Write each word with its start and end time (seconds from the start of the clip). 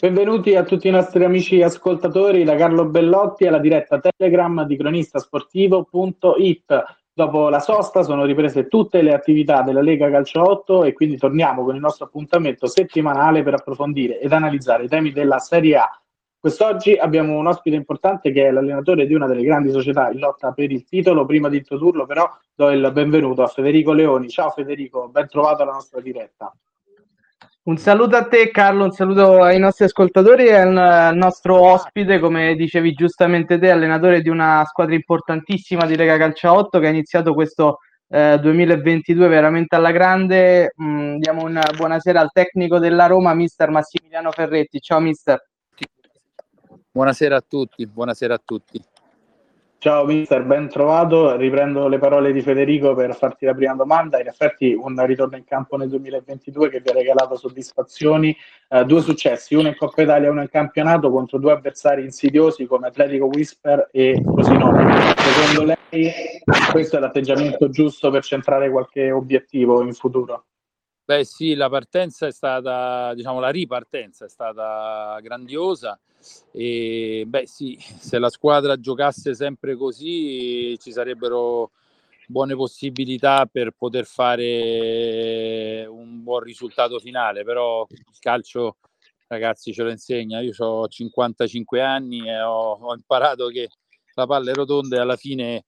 Benvenuti 0.00 0.56
a 0.56 0.64
tutti 0.64 0.88
i 0.88 0.90
nostri 0.90 1.22
amici 1.24 1.60
ascoltatori 1.60 2.42
da 2.42 2.56
Carlo 2.56 2.86
Bellotti 2.86 3.46
alla 3.46 3.58
diretta 3.58 4.00
Telegram 4.00 4.64
di 4.64 4.78
cronistasportivo.it. 4.78 6.84
Dopo 7.12 7.50
la 7.50 7.60
sosta 7.60 8.02
sono 8.02 8.24
riprese 8.24 8.66
tutte 8.66 9.02
le 9.02 9.12
attività 9.12 9.60
della 9.60 9.82
Lega 9.82 10.08
Calcio 10.08 10.40
8 10.40 10.84
e 10.84 10.94
quindi 10.94 11.18
torniamo 11.18 11.64
con 11.64 11.74
il 11.74 11.82
nostro 11.82 12.06
appuntamento 12.06 12.66
settimanale 12.66 13.42
per 13.42 13.52
approfondire 13.52 14.20
ed 14.20 14.32
analizzare 14.32 14.84
i 14.84 14.88
temi 14.88 15.12
della 15.12 15.38
Serie 15.38 15.76
A. 15.76 16.00
Quest'oggi 16.38 16.96
abbiamo 16.96 17.36
un 17.36 17.48
ospite 17.48 17.76
importante 17.76 18.32
che 18.32 18.46
è 18.46 18.50
l'allenatore 18.50 19.06
di 19.06 19.12
una 19.12 19.26
delle 19.26 19.42
grandi 19.42 19.70
società 19.70 20.08
in 20.08 20.18
lotta 20.18 20.52
per 20.52 20.72
il 20.72 20.82
titolo. 20.84 21.26
Prima 21.26 21.50
di 21.50 21.58
introdurlo 21.58 22.06
però 22.06 22.26
do 22.54 22.70
il 22.70 22.90
benvenuto 22.94 23.42
a 23.42 23.48
Federico 23.48 23.92
Leoni. 23.92 24.30
Ciao 24.30 24.48
Federico, 24.48 25.10
ben 25.10 25.28
trovato 25.28 25.60
alla 25.60 25.72
nostra 25.72 26.00
diretta. 26.00 26.50
Un 27.62 27.76
saluto 27.76 28.16
a 28.16 28.26
te 28.26 28.50
Carlo, 28.50 28.84
un 28.84 28.92
saluto 28.92 29.42
ai 29.42 29.58
nostri 29.58 29.84
ascoltatori 29.84 30.46
e 30.46 30.54
al 30.54 31.14
nostro 31.14 31.60
ospite, 31.60 32.18
come 32.18 32.54
dicevi 32.54 32.92
giustamente 32.92 33.58
te, 33.58 33.70
allenatore 33.70 34.22
di 34.22 34.30
una 34.30 34.64
squadra 34.64 34.94
importantissima 34.94 35.84
di 35.84 35.94
Lega 35.94 36.16
Calcia 36.16 36.54
8 36.54 36.78
che 36.78 36.86
ha 36.86 36.90
iniziato 36.90 37.34
questo 37.34 37.80
eh, 38.08 38.38
2022 38.40 39.28
veramente 39.28 39.76
alla 39.76 39.90
grande. 39.90 40.72
Mm, 40.82 41.18
diamo 41.18 41.44
una 41.44 41.62
buonasera 41.76 42.18
al 42.18 42.30
tecnico 42.32 42.78
della 42.78 43.04
Roma, 43.04 43.34
mister 43.34 43.68
Massimiliano 43.68 44.30
Ferretti. 44.30 44.80
Ciao 44.80 44.98
mister. 44.98 45.46
Buonasera 46.90 47.36
a 47.36 47.44
tutti, 47.46 47.86
buonasera 47.86 48.34
a 48.34 48.40
tutti. 48.42 48.82
Ciao 49.82 50.04
mister, 50.04 50.42
ben 50.42 50.68
trovato. 50.68 51.36
Riprendo 51.36 51.88
le 51.88 51.96
parole 51.96 52.34
di 52.34 52.42
Federico 52.42 52.94
per 52.94 53.16
farti 53.16 53.46
la 53.46 53.54
prima 53.54 53.72
domanda. 53.72 54.20
In 54.20 54.26
effetti 54.26 54.74
un 54.74 55.02
ritorno 55.06 55.38
in 55.38 55.44
campo 55.44 55.78
nel 55.78 55.88
2022 55.88 56.68
che 56.68 56.80
vi 56.80 56.90
ha 56.90 56.92
regalato 56.92 57.34
soddisfazioni, 57.34 58.36
eh, 58.68 58.84
due 58.84 59.00
successi, 59.00 59.54
uno 59.54 59.68
in 59.68 59.76
Coppa 59.78 60.02
Italia 60.02 60.28
e 60.28 60.30
uno 60.32 60.42
in 60.42 60.50
campionato 60.50 61.10
contro 61.10 61.38
due 61.38 61.52
avversari 61.52 62.04
insidiosi 62.04 62.66
come 62.66 62.88
Atletico 62.88 63.24
Whisper 63.24 63.88
e 63.90 64.20
Frosinone. 64.22 65.14
Secondo 65.16 65.64
lei 65.64 66.12
questo 66.70 66.98
è 66.98 67.00
l'atteggiamento 67.00 67.70
giusto 67.70 68.10
per 68.10 68.22
centrare 68.22 68.70
qualche 68.70 69.10
obiettivo 69.10 69.80
in 69.80 69.94
futuro? 69.94 70.44
Beh 71.10 71.24
sì, 71.24 71.54
la 71.56 71.68
partenza 71.68 72.28
è 72.28 72.30
stata, 72.30 73.12
diciamo 73.14 73.40
la 73.40 73.48
ripartenza 73.50 74.26
è 74.26 74.28
stata 74.28 75.18
grandiosa 75.20 75.98
e 76.52 77.24
beh 77.26 77.48
sì, 77.48 77.76
se 77.80 78.20
la 78.20 78.30
squadra 78.30 78.78
giocasse 78.78 79.34
sempre 79.34 79.74
così 79.74 80.78
ci 80.78 80.92
sarebbero 80.92 81.72
buone 82.28 82.54
possibilità 82.54 83.46
per 83.50 83.72
poter 83.76 84.04
fare 84.06 85.84
un 85.90 86.22
buon 86.22 86.42
risultato 86.44 87.00
finale, 87.00 87.42
però 87.42 87.84
il 87.90 88.18
calcio 88.20 88.76
ragazzi 89.26 89.72
ce 89.72 89.82
lo 89.82 89.90
insegna, 89.90 90.38
io 90.38 90.52
ho 90.58 90.86
55 90.86 91.80
anni 91.82 92.28
e 92.28 92.40
ho, 92.40 92.74
ho 92.80 92.94
imparato 92.94 93.48
che 93.48 93.68
la 94.14 94.26
palla 94.26 94.52
è 94.52 94.54
rotonda 94.54 94.98
e 94.98 95.00
alla 95.00 95.16
fine 95.16 95.64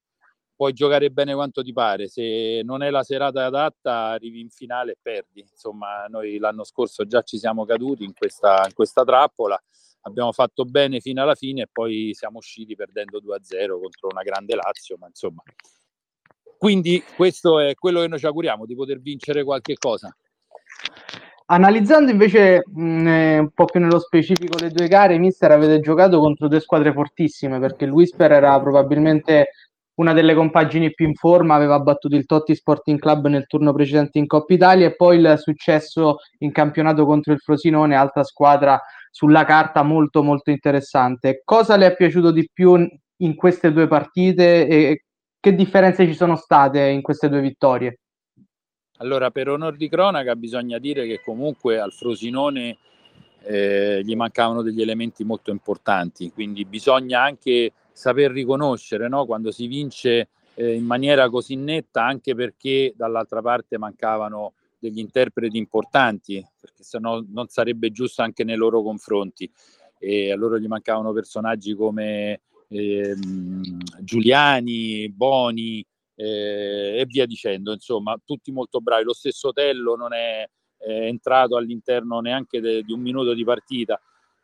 puoi 0.55 0.72
giocare 0.72 1.11
bene 1.11 1.34
quanto 1.34 1.62
ti 1.62 1.72
pare, 1.72 2.08
se 2.08 2.62
non 2.64 2.83
è 2.83 2.91
la 2.91 3.03
serata 3.03 3.45
adatta 3.45 4.08
arrivi 4.08 4.41
in 4.41 4.50
finale 4.50 4.92
e 4.92 4.97
perdi. 5.00 5.41
Insomma, 5.41 6.06
noi 6.09 6.39
l'anno 6.39 6.64
scorso 6.64 7.06
già 7.06 7.22
ci 7.22 7.39
siamo 7.39 7.64
caduti 7.64 8.05
in 8.05 8.12
questa, 8.14 8.64
in 8.67 8.75
questa 8.75 9.05
trappola, 9.05 9.61
abbiamo 10.03 10.33
fatto 10.33 10.64
bene 10.64 11.00
fino 11.00 11.22
alla 11.22 11.34
fine 11.34 11.62
e 11.62 11.69
poi 11.70 12.12
siamo 12.14 12.39
usciti 12.39 12.75
perdendo 12.75 13.20
2-0 13.20 13.81
contro 13.81 14.09
una 14.11 14.22
grande 14.22 14.55
Lazio, 14.55 14.97
ma 14.98 15.06
insomma. 15.06 15.42
Quindi 16.59 17.03
questo 17.16 17.59
è 17.59 17.75
quello 17.75 18.00
che 18.00 18.09
noi 18.09 18.19
ci 18.19 18.27
auguriamo, 18.27 18.66
di 18.66 18.77
poter 18.77 19.00
vincere 19.00 19.42
qualche 19.42 19.75
cosa. 19.75 20.14
Analizzando 21.47 22.11
invece 22.11 22.62
mh, 22.66 23.06
eh, 23.06 23.39
un 23.39 23.50
po' 23.50 23.64
più 23.64 23.81
nello 23.81 23.98
specifico 23.98 24.56
le 24.59 24.70
due 24.70 24.87
gare, 24.87 25.19
mister 25.19 25.50
avete 25.50 25.81
giocato 25.81 26.20
contro 26.20 26.47
due 26.48 26.61
squadre 26.61 26.92
fortissime 26.92 27.59
perché 27.59 27.84
il 27.84 27.91
Whisper 27.91 28.31
era 28.31 28.59
probabilmente 28.61 29.48
una 30.03 30.12
delle 30.12 30.34
compagini 30.34 30.92
più 30.92 31.06
in 31.06 31.14
forma, 31.14 31.54
aveva 31.54 31.81
battuto 31.81 32.16
il 32.16 32.27
Totti 32.27 32.54
Sporting 32.54 32.99
Club 32.99 33.28
nel 33.28 33.47
turno 33.47 33.72
precedente 33.72 34.19
in 34.19 34.27
Coppa 34.27 34.53
Italia 34.53 34.87
e 34.87 34.94
poi 34.94 35.19
il 35.19 35.34
successo 35.38 36.19
in 36.38 36.53
campionato 36.53 37.06
contro 37.06 37.32
il 37.32 37.38
Frosinone, 37.38 37.94
altra 37.94 38.25
squadra 38.25 38.81
sulla 39.10 39.44
carta 39.44 39.82
molto 39.82 40.22
molto 40.22 40.50
interessante. 40.50 41.41
Cosa 41.44 41.77
le 41.77 41.87
è 41.87 41.97
piaciuto 41.97 42.31
di 42.31 42.49
più 42.53 42.87
in 43.16 43.34
queste 43.34 43.72
due 43.72 43.87
partite 43.87 44.66
e 44.66 45.04
che 45.41 45.54
differenze 45.54 46.06
ci 46.06 46.15
sono 46.15 46.37
state 46.37 46.81
in 46.88 47.03
queste 47.03 47.28
due 47.28 47.41
vittorie? 47.41 47.98
Allora, 48.98 49.31
per 49.31 49.48
onor 49.48 49.77
di 49.77 49.88
cronaca 49.88 50.37
bisogna 50.37 50.78
dire 50.78 51.06
che 51.06 51.21
comunque 51.25 51.81
al 51.81 51.93
Frosinone 51.93 52.77
eh, 53.44 54.00
gli 54.04 54.15
mancavano 54.15 54.62
degli 54.62 54.81
elementi 54.81 55.25
molto 55.25 55.50
importanti, 55.50 56.31
quindi 56.31 56.65
bisogna 56.65 57.22
anche 57.22 57.72
saper 57.92 58.30
riconoscere 58.30 59.08
no? 59.08 59.26
quando 59.26 59.50
si 59.50 59.66
vince 59.66 60.28
eh, 60.54 60.75
in 60.75 60.84
maniera 60.84 61.28
così 61.28 61.54
netta, 61.54 62.04
anche 62.04 62.34
perché 62.34 62.92
dall'altra 62.97 63.41
parte 63.41 63.78
mancavano 63.78 64.54
degli 64.78 64.98
interpreti 64.98 65.58
importanti, 65.58 66.44
perché 66.60 66.82
sennò 66.82 67.22
non 67.28 67.47
sarebbe 67.48 67.91
giusto 67.91 68.22
anche 68.22 68.44
nei 68.44 68.56
loro 68.56 68.82
confronti. 68.82 69.50
E 69.98 70.32
a 70.32 70.36
loro 70.36 70.58
gli 70.58 70.66
mancavano 70.66 71.12
personaggi 71.12 71.75
come 71.75 72.41
eh, 72.69 73.14
Giuliani, 74.00 75.09
Boni 75.10 75.84
eh, 76.16 76.97
e 76.98 77.04
via 77.06 77.26
dicendo, 77.26 77.72
insomma, 77.72 78.20
tutti 78.24 78.50
molto 78.50 78.80
bravi. 78.80 79.04
Lo 79.04 79.12
stesso 79.12 79.53
Tello 79.53 79.94
non 79.94 80.12
è, 80.12 80.44
è 80.76 80.91
entrato 81.06 81.56
all'interno 81.56 82.19
neanche 82.19 82.60
de, 82.60 82.82
di 82.82 82.92
un 82.92 83.00
minuto 83.00 83.34
di 83.34 83.44
partita 83.44 84.00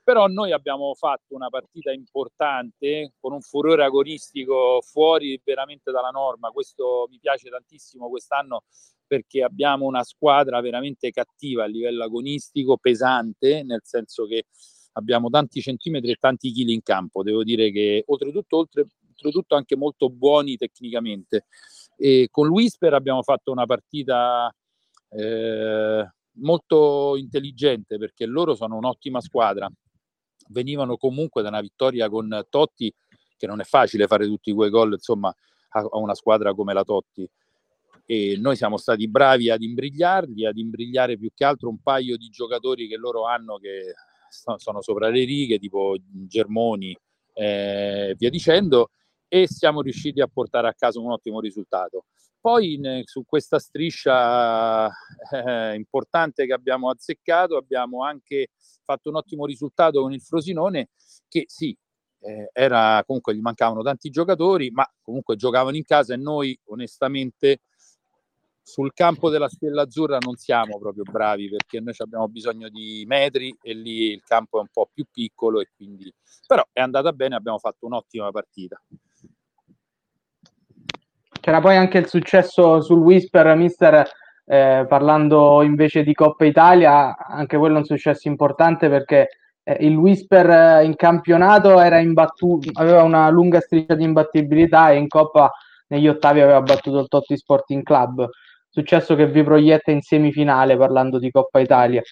però 0.08 0.26
noi 0.26 0.52
abbiamo 0.52 0.94
fatto 0.94 1.34
una 1.34 1.50
partita 1.50 1.92
importante 1.92 3.12
con 3.20 3.34
un 3.34 3.42
furore 3.42 3.84
agonistico 3.84 4.80
fuori 4.80 5.38
veramente 5.44 5.90
dalla 5.90 6.08
norma. 6.08 6.48
Questo 6.48 7.06
mi 7.10 7.18
piace 7.18 7.50
tantissimo 7.50 8.08
quest'anno 8.08 8.62
perché 9.06 9.42
abbiamo 9.42 9.84
una 9.84 10.02
squadra 10.04 10.62
veramente 10.62 11.10
cattiva 11.10 11.64
a 11.64 11.66
livello 11.66 12.04
agonistico, 12.04 12.78
pesante, 12.78 13.62
nel 13.62 13.82
senso 13.82 14.24
che 14.24 14.44
abbiamo 14.92 15.28
tanti 15.28 15.60
centimetri 15.60 16.12
e 16.12 16.16
tanti 16.18 16.52
chili 16.52 16.72
in 16.72 16.80
campo. 16.82 17.22
Devo 17.22 17.44
dire 17.44 17.70
che 17.70 18.02
oltretutto, 18.06 18.56
oltre, 18.56 18.86
oltretutto 19.10 19.56
anche 19.56 19.76
molto 19.76 20.08
buoni 20.08 20.56
tecnicamente. 20.56 21.44
E 21.98 22.28
con 22.30 22.48
Whisper 22.48 22.94
abbiamo 22.94 23.22
fatto 23.22 23.52
una 23.52 23.66
partita 23.66 24.50
eh, 25.10 26.10
molto 26.36 27.14
intelligente 27.16 27.98
perché 27.98 28.24
loro 28.24 28.54
sono 28.54 28.74
un'ottima 28.78 29.20
squadra 29.20 29.70
venivano 30.48 30.96
comunque 30.96 31.42
da 31.42 31.48
una 31.48 31.60
vittoria 31.60 32.08
con 32.08 32.46
Totti, 32.48 32.92
che 33.36 33.46
non 33.46 33.60
è 33.60 33.64
facile 33.64 34.06
fare 34.06 34.26
tutti 34.26 34.52
quei 34.52 34.70
gol, 34.70 34.92
insomma, 34.92 35.34
a, 35.70 35.88
una 35.92 36.14
squadra 36.14 36.54
come 36.54 36.72
la 36.72 36.84
Totti. 36.84 37.28
E 38.06 38.36
noi 38.38 38.56
siamo 38.56 38.78
stati 38.78 39.06
bravi 39.08 39.50
ad 39.50 39.62
imbrigliarli, 39.62 40.46
ad 40.46 40.56
imbrigliare 40.56 41.18
più 41.18 41.30
che 41.34 41.44
altro 41.44 41.68
un 41.68 41.80
paio 41.82 42.16
di 42.16 42.28
giocatori 42.28 42.88
che 42.88 42.96
loro 42.96 43.26
hanno 43.26 43.58
che 43.58 43.94
sono 44.28 44.80
sopra 44.80 45.08
le 45.08 45.24
righe, 45.24 45.58
tipo 45.58 45.96
Germoni 46.00 46.96
e 47.38 48.10
eh, 48.10 48.14
via 48.18 48.30
dicendo, 48.30 48.90
e 49.28 49.46
siamo 49.46 49.82
riusciti 49.82 50.20
a 50.20 50.26
portare 50.26 50.68
a 50.68 50.74
casa 50.74 51.00
un 51.00 51.10
ottimo 51.10 51.40
risultato. 51.40 52.06
Poi 52.40 52.74
in, 52.74 53.02
su 53.04 53.24
questa 53.26 53.58
striscia 53.58 54.88
eh, 55.30 55.74
importante 55.74 56.46
che 56.46 56.52
abbiamo 56.52 56.88
azzeccato 56.88 57.56
abbiamo 57.56 58.04
anche 58.04 58.48
fatto 58.84 59.10
un 59.10 59.16
ottimo 59.16 59.44
risultato 59.44 60.00
con 60.00 60.12
il 60.12 60.22
Frosinone 60.22 60.90
che 61.28 61.44
sì, 61.46 61.76
eh, 62.20 62.48
era, 62.52 63.02
comunque 63.04 63.34
gli 63.34 63.40
mancavano 63.40 63.82
tanti 63.82 64.10
giocatori, 64.10 64.70
ma 64.70 64.88
comunque 65.02 65.36
giocavano 65.36 65.76
in 65.76 65.84
casa 65.84 66.14
e 66.14 66.16
noi 66.16 66.58
onestamente 66.66 67.60
sul 68.62 68.92
campo 68.92 69.30
della 69.30 69.48
Stella 69.48 69.82
Azzurra 69.82 70.18
non 70.20 70.36
siamo 70.36 70.78
proprio 70.78 71.02
bravi 71.02 71.48
perché 71.48 71.80
noi 71.80 71.94
abbiamo 71.98 72.28
bisogno 72.28 72.68
di 72.68 73.02
metri 73.06 73.56
e 73.62 73.72
lì 73.72 74.12
il 74.12 74.22
campo 74.22 74.58
è 74.58 74.60
un 74.60 74.68
po' 74.70 74.90
più 74.92 75.06
piccolo 75.10 75.60
e 75.60 75.70
quindi 75.74 76.12
però 76.46 76.62
è 76.72 76.80
andata 76.80 77.12
bene, 77.12 77.34
abbiamo 77.34 77.58
fatto 77.58 77.86
un'ottima 77.86 78.30
partita. 78.30 78.80
C'era 81.48 81.62
poi 81.62 81.76
anche 81.76 81.96
il 81.96 82.06
successo 82.08 82.82
sul 82.82 82.98
Whisper, 82.98 83.56
mister, 83.56 84.06
eh, 84.44 84.84
parlando 84.86 85.62
invece 85.62 86.02
di 86.02 86.12
Coppa 86.12 86.44
Italia, 86.44 87.16
anche 87.16 87.56
quello 87.56 87.76
è 87.76 87.78
un 87.78 87.86
successo 87.86 88.28
importante 88.28 88.90
perché 88.90 89.28
eh, 89.62 89.78
il 89.80 89.96
Whisper 89.96 90.84
in 90.84 90.94
campionato 90.94 91.80
era 91.80 92.00
imbattuto, 92.00 92.68
aveva 92.74 93.02
una 93.02 93.30
lunga 93.30 93.60
striscia 93.60 93.94
di 93.94 94.04
imbattibilità 94.04 94.90
e 94.90 94.98
in 94.98 95.08
Coppa 95.08 95.50
negli 95.86 96.06
ottavi 96.06 96.42
aveva 96.42 96.60
battuto 96.60 96.98
il 96.98 97.08
Totti 97.08 97.34
Sporting 97.34 97.82
Club. 97.82 98.28
Successo 98.68 99.14
che 99.14 99.26
vi 99.26 99.42
proietta 99.42 99.90
in 99.90 100.02
semifinale 100.02 100.76
parlando 100.76 101.18
di 101.18 101.30
Coppa 101.30 101.60
Italia. 101.60 102.02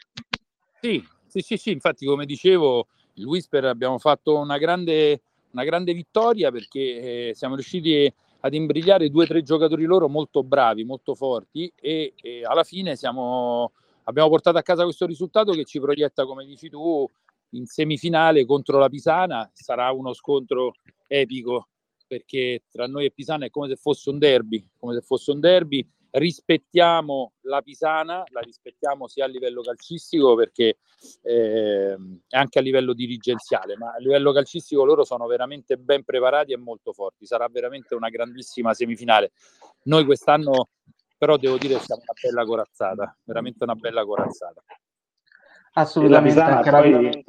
Sì, 0.80 1.06
sì, 1.26 1.40
sì, 1.42 1.58
sì. 1.58 1.72
infatti 1.72 2.06
come 2.06 2.24
dicevo, 2.24 2.86
il 3.16 3.26
Whisper 3.26 3.66
abbiamo 3.66 3.98
fatto 3.98 4.38
una 4.38 4.56
grande, 4.56 5.20
una 5.50 5.64
grande 5.64 5.92
vittoria 5.92 6.50
perché 6.50 6.80
eh, 7.28 7.34
siamo 7.34 7.54
riusciti 7.54 8.10
ad 8.40 8.54
imbrigliare 8.54 9.10
due 9.10 9.24
o 9.24 9.26
tre 9.26 9.42
giocatori 9.42 9.84
loro 9.84 10.08
molto 10.08 10.42
bravi, 10.42 10.84
molto 10.84 11.14
forti 11.14 11.72
e, 11.74 12.14
e 12.16 12.44
alla 12.44 12.64
fine 12.64 12.96
siamo, 12.96 13.72
abbiamo 14.04 14.28
portato 14.28 14.58
a 14.58 14.62
casa 14.62 14.84
questo 14.84 15.06
risultato 15.06 15.52
che 15.52 15.64
ci 15.64 15.80
proietta, 15.80 16.24
come 16.24 16.44
dici 16.44 16.68
tu, 16.68 17.08
in 17.50 17.66
semifinale 17.66 18.44
contro 18.44 18.78
la 18.78 18.88
Pisana 18.88 19.48
sarà 19.52 19.90
uno 19.92 20.12
scontro 20.12 20.74
epico 21.06 21.68
perché 22.06 22.62
tra 22.70 22.86
noi 22.86 23.06
e 23.06 23.10
Pisana 23.10 23.46
è 23.46 23.50
come 23.50 23.68
se 23.68 23.76
fosse 23.76 24.10
un 24.10 24.18
derby, 24.18 24.64
come 24.78 24.94
se 24.94 25.00
fosse 25.00 25.32
un 25.32 25.40
derby. 25.40 25.86
Rispettiamo 26.18 27.32
la 27.42 27.60
Pisana, 27.60 28.24
la 28.30 28.40
rispettiamo 28.40 29.06
sia 29.06 29.26
a 29.26 29.28
livello 29.28 29.60
calcistico 29.60 30.34
perché 30.34 30.78
eh, 31.20 31.96
anche 32.30 32.58
a 32.58 32.62
livello 32.62 32.94
dirigenziale, 32.94 33.76
ma 33.76 33.92
a 33.92 33.98
livello 33.98 34.32
calcistico 34.32 34.86
loro 34.86 35.04
sono 35.04 35.26
veramente 35.26 35.76
ben 35.76 36.04
preparati 36.04 36.52
e 36.52 36.56
molto 36.56 36.94
forti. 36.94 37.26
Sarà 37.26 37.46
veramente 37.50 37.94
una 37.94 38.08
grandissima 38.08 38.72
semifinale. 38.72 39.32
Noi 39.82 40.06
quest'anno 40.06 40.70
però 41.18 41.36
devo 41.36 41.58
dire 41.58 41.74
che 41.74 41.80
siamo 41.80 42.00
una 42.00 42.18
bella 42.18 42.46
corazzata, 42.46 43.18
veramente 43.24 43.64
una 43.64 43.74
bella 43.74 44.04
corazzata. 44.06 44.62
Assolutamente. 45.72 46.38
La 46.38 46.60
Pisana, 46.60 46.80
poi, 46.80 47.24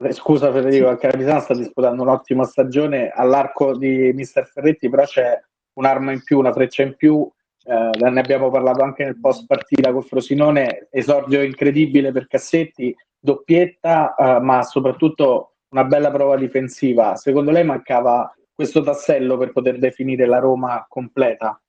eh, 0.00 0.12
scusa 0.12 0.52
Federico, 0.52 0.88
anche 0.88 1.06
la 1.06 1.16
Pisana 1.16 1.40
sta 1.40 1.54
disputando 1.54 2.02
un'ottima 2.02 2.44
stagione 2.44 3.08
all'arco 3.08 3.74
di 3.74 4.12
Mister 4.12 4.46
Ferretti, 4.46 4.90
però 4.90 5.04
c'è 5.04 5.42
un'arma 5.74 6.12
in 6.12 6.22
più, 6.22 6.38
una 6.38 6.52
freccia 6.52 6.82
in 6.82 6.94
più. 6.94 7.26
Eh, 7.68 7.90
ne 7.98 8.20
abbiamo 8.20 8.48
parlato 8.48 8.82
anche 8.82 9.02
nel 9.02 9.18
post 9.18 9.44
partita 9.46 9.92
con 9.92 10.02
Frosinone, 10.02 10.86
esordio 10.90 11.42
incredibile 11.42 12.12
per 12.12 12.28
Cassetti, 12.28 12.94
doppietta, 13.18 14.14
eh, 14.14 14.40
ma 14.40 14.62
soprattutto 14.62 15.54
una 15.70 15.82
bella 15.82 16.12
prova 16.12 16.36
difensiva. 16.36 17.16
Secondo 17.16 17.50
lei 17.50 17.64
mancava 17.64 18.32
questo 18.54 18.82
tassello 18.82 19.36
per 19.36 19.50
poter 19.50 19.78
definire 19.78 20.26
la 20.26 20.38
Roma 20.38 20.86
completa? 20.88 21.60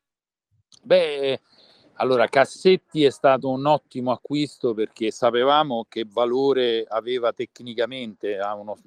Beh, 0.83 1.39
allora, 1.93 2.27
Cassetti 2.27 3.03
è 3.03 3.09
stato 3.09 3.49
un 3.49 3.65
ottimo 3.65 4.11
acquisto 4.11 4.75
perché 4.75 5.09
sapevamo 5.09 5.87
che 5.89 6.05
valore 6.07 6.85
aveva 6.87 7.33
tecnicamente, 7.33 8.37
ha 8.37 8.53
uno 8.53 8.77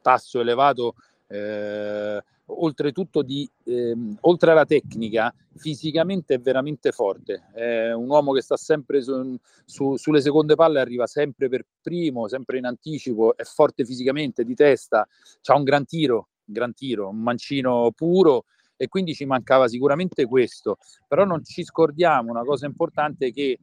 tasso 0.00 0.40
elevato, 0.40 0.94
eh, 1.26 2.22
oltretutto 2.48 3.22
di, 3.22 3.48
eh, 3.64 3.96
oltre 4.20 4.50
alla 4.50 4.64
tecnica, 4.64 5.32
fisicamente 5.56 6.34
è 6.34 6.40
veramente 6.40 6.92
forte. 6.92 7.48
È 7.52 7.92
un 7.92 8.08
uomo 8.08 8.32
che 8.32 8.42
sta 8.42 8.56
sempre 8.56 9.02
su, 9.02 9.36
su, 9.64 9.96
sulle 9.96 10.20
seconde 10.20 10.54
palle, 10.54 10.80
arriva 10.80 11.06
sempre 11.06 11.48
per 11.48 11.64
primo, 11.80 12.28
sempre 12.28 12.58
in 12.58 12.66
anticipo, 12.66 13.36
è 13.36 13.44
forte 13.44 13.84
fisicamente, 13.84 14.44
di 14.44 14.54
testa, 14.54 15.06
ha 15.44 15.56
un 15.56 15.64
gran 15.64 15.84
tiro, 15.84 16.28
un 16.44 16.54
gran 16.54 16.74
tiro, 16.74 17.08
un 17.08 17.18
mancino 17.18 17.92
puro 17.94 18.44
e 18.76 18.88
quindi 18.88 19.12
ci 19.14 19.24
mancava 19.24 19.66
sicuramente 19.68 20.24
questo, 20.24 20.78
però 21.06 21.24
non 21.24 21.44
ci 21.44 21.64
scordiamo 21.64 22.30
una 22.30 22.44
cosa 22.44 22.66
importante 22.66 23.32
che 23.32 23.58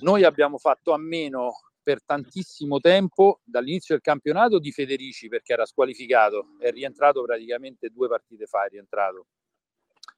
noi 0.00 0.24
abbiamo 0.24 0.58
fatto 0.58 0.92
a 0.92 0.98
meno 0.98 1.52
per 1.84 2.02
tantissimo 2.02 2.80
tempo 2.80 3.40
dall'inizio 3.44 3.94
del 3.94 4.02
campionato 4.02 4.58
di 4.58 4.72
Federici 4.72 5.28
perché 5.28 5.52
era 5.52 5.66
squalificato, 5.66 6.56
è 6.58 6.70
rientrato 6.70 7.22
praticamente 7.22 7.90
due 7.90 8.08
partite 8.08 8.46
fa, 8.46 8.64
è 8.64 8.70
rientrato. 8.70 9.26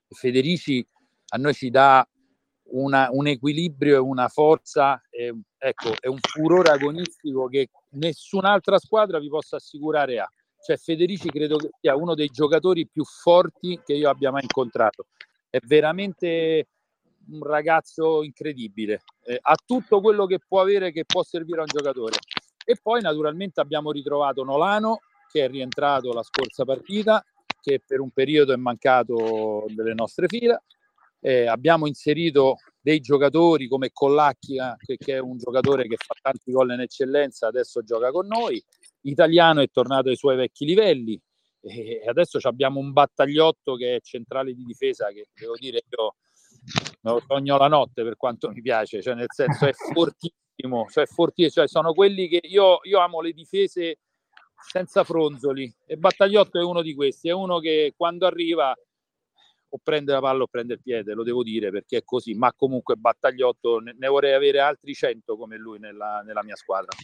Federici 0.09 0.87
a 1.31 1.37
noi 1.37 1.53
ci 1.53 1.69
dà 1.69 2.09
una, 2.69 3.09
un 3.11 3.27
equilibrio 3.27 3.97
e 3.97 3.99
una 3.99 4.29
forza, 4.29 5.03
eh, 5.11 5.35
ecco, 5.59 5.93
è 6.01 6.07
un 6.07 6.19
furore 6.21 6.71
agonistico 6.71 7.49
che 7.49 7.69
nessun'altra 7.91 8.79
squadra 8.79 9.19
vi 9.19 9.29
possa 9.29 9.57
assicurare 9.57 10.21
ha 10.21 10.31
cioè 10.67 10.77
Federici 10.79 11.29
credo 11.29 11.59
che 11.59 11.71
sia 11.81 11.95
uno 11.95 12.15
dei 12.15 12.27
giocatori 12.27 12.89
più 12.89 13.05
forti 13.05 13.81
che 13.85 13.93
io 13.93 14.11
abbia 14.11 14.33
mai 14.33 14.43
incontrato. 14.43 15.07
È 15.49 15.59
veramente 15.63 16.67
un 17.31 17.43
ragazzo 17.43 18.23
incredibile, 18.23 19.03
eh, 19.25 19.39
ha 19.41 19.55
tutto 19.65 20.01
quello 20.01 20.27
che 20.27 20.39
può 20.47 20.61
avere, 20.61 20.93
che 20.93 21.05
può 21.05 21.23
servire 21.23 21.59
a 21.59 21.63
un 21.63 21.69
giocatore. 21.69 22.17
E 22.65 22.77
poi 22.83 23.01
naturalmente 23.01 23.61
abbiamo 23.61 23.93
ritrovato 23.93 24.43
Nolano, 24.45 25.01
che 25.31 25.45
è 25.45 25.49
rientrato 25.49 26.13
la 26.13 26.23
scorsa 26.23 26.65
partita, 26.65 27.25
che 27.61 27.81
per 27.85 28.01
un 28.01 28.11
periodo 28.11 28.53
è 28.53 28.57
mancato 28.57 29.67
delle 29.69 29.95
nostre 29.95 30.27
fila. 30.29 30.61
Eh, 31.21 31.47
abbiamo 31.47 31.87
inserito 31.87 32.57
dei 32.81 33.01
giocatori 33.01 33.69
come 33.69 33.91
Collacchia, 33.93 34.77
che, 34.79 34.97
che, 34.97 35.15
è 35.15 35.19
un 35.19 35.39
giocatore 35.39 35.89
che 35.89 35.97
fa 35.97 36.15
tanti 36.21 36.53
gol 36.53 36.73
in 36.73 36.81
eccellenza, 36.81 37.49
adesso 37.49 37.83
gioca 37.83 38.11
con 38.11 38.27
noi 38.27 38.63
italiano 39.03 39.61
è 39.61 39.69
tornato 39.71 40.09
ai 40.09 40.17
suoi 40.17 40.37
vecchi 40.37 40.65
livelli 40.65 41.21
e 41.61 42.05
adesso 42.07 42.39
abbiamo 42.43 42.79
un 42.79 42.93
battagliotto 42.93 43.75
che 43.75 43.97
è 43.97 44.01
centrale 44.01 44.55
di 44.55 44.65
difesa 44.65 45.09
che 45.09 45.27
devo 45.35 45.55
dire 45.57 45.83
io 45.89 46.15
me 47.01 47.13
lo 47.13 47.23
sogno 47.27 47.57
la 47.57 47.69
notte 47.69 48.03
per 48.03 48.17
quanto 48.17 48.51
mi 48.51 48.61
piace, 48.61 49.03
cioè 49.03 49.15
nel 49.15 49.27
senso 49.29 49.67
è 49.67 49.73
fortissimo, 49.95 50.87
cioè, 50.91 51.07
fortissimo, 51.07 51.67
cioè 51.67 51.69
sono 51.69 51.93
quelli 51.93 52.29
che 52.29 52.41
io, 52.43 52.81
io 52.83 52.99
amo 53.01 53.21
le 53.21 53.33
difese 53.33 53.99
senza 54.59 55.05
fronzoli 55.05 55.73
e 55.87 55.97
Battagliotto 55.97 56.59
è 56.59 56.65
uno 56.65 56.83
di 56.83 56.95
questi, 56.95 57.29
è 57.29 57.33
uno 57.33 57.59
che 57.59 57.93
quando 57.97 58.27
arriva 58.27 58.75
o 59.69 59.81
prende 59.83 60.13
la 60.13 60.21
palla 60.21 60.45
o 60.45 60.47
prende 60.47 60.75
il 60.75 60.83
piede, 60.83 61.13
lo 61.13 61.23
devo 61.23 61.43
dire 61.43 61.71
perché 61.71 61.99
è 61.99 62.05
così, 62.05 62.35
ma 62.35 62.53
comunque 62.55 62.97
Battagliotto 62.97 63.81
ne, 63.81 63.95
ne 63.99 64.09
vorrei 64.09 64.33
avere 64.33 64.61
altri 64.61 64.95
100 64.95 65.37
come 65.37 65.57
lui 65.57 65.79
nella, 65.79 66.23
nella 66.25 66.43
mia 66.43 66.57
squadra. 66.57 66.97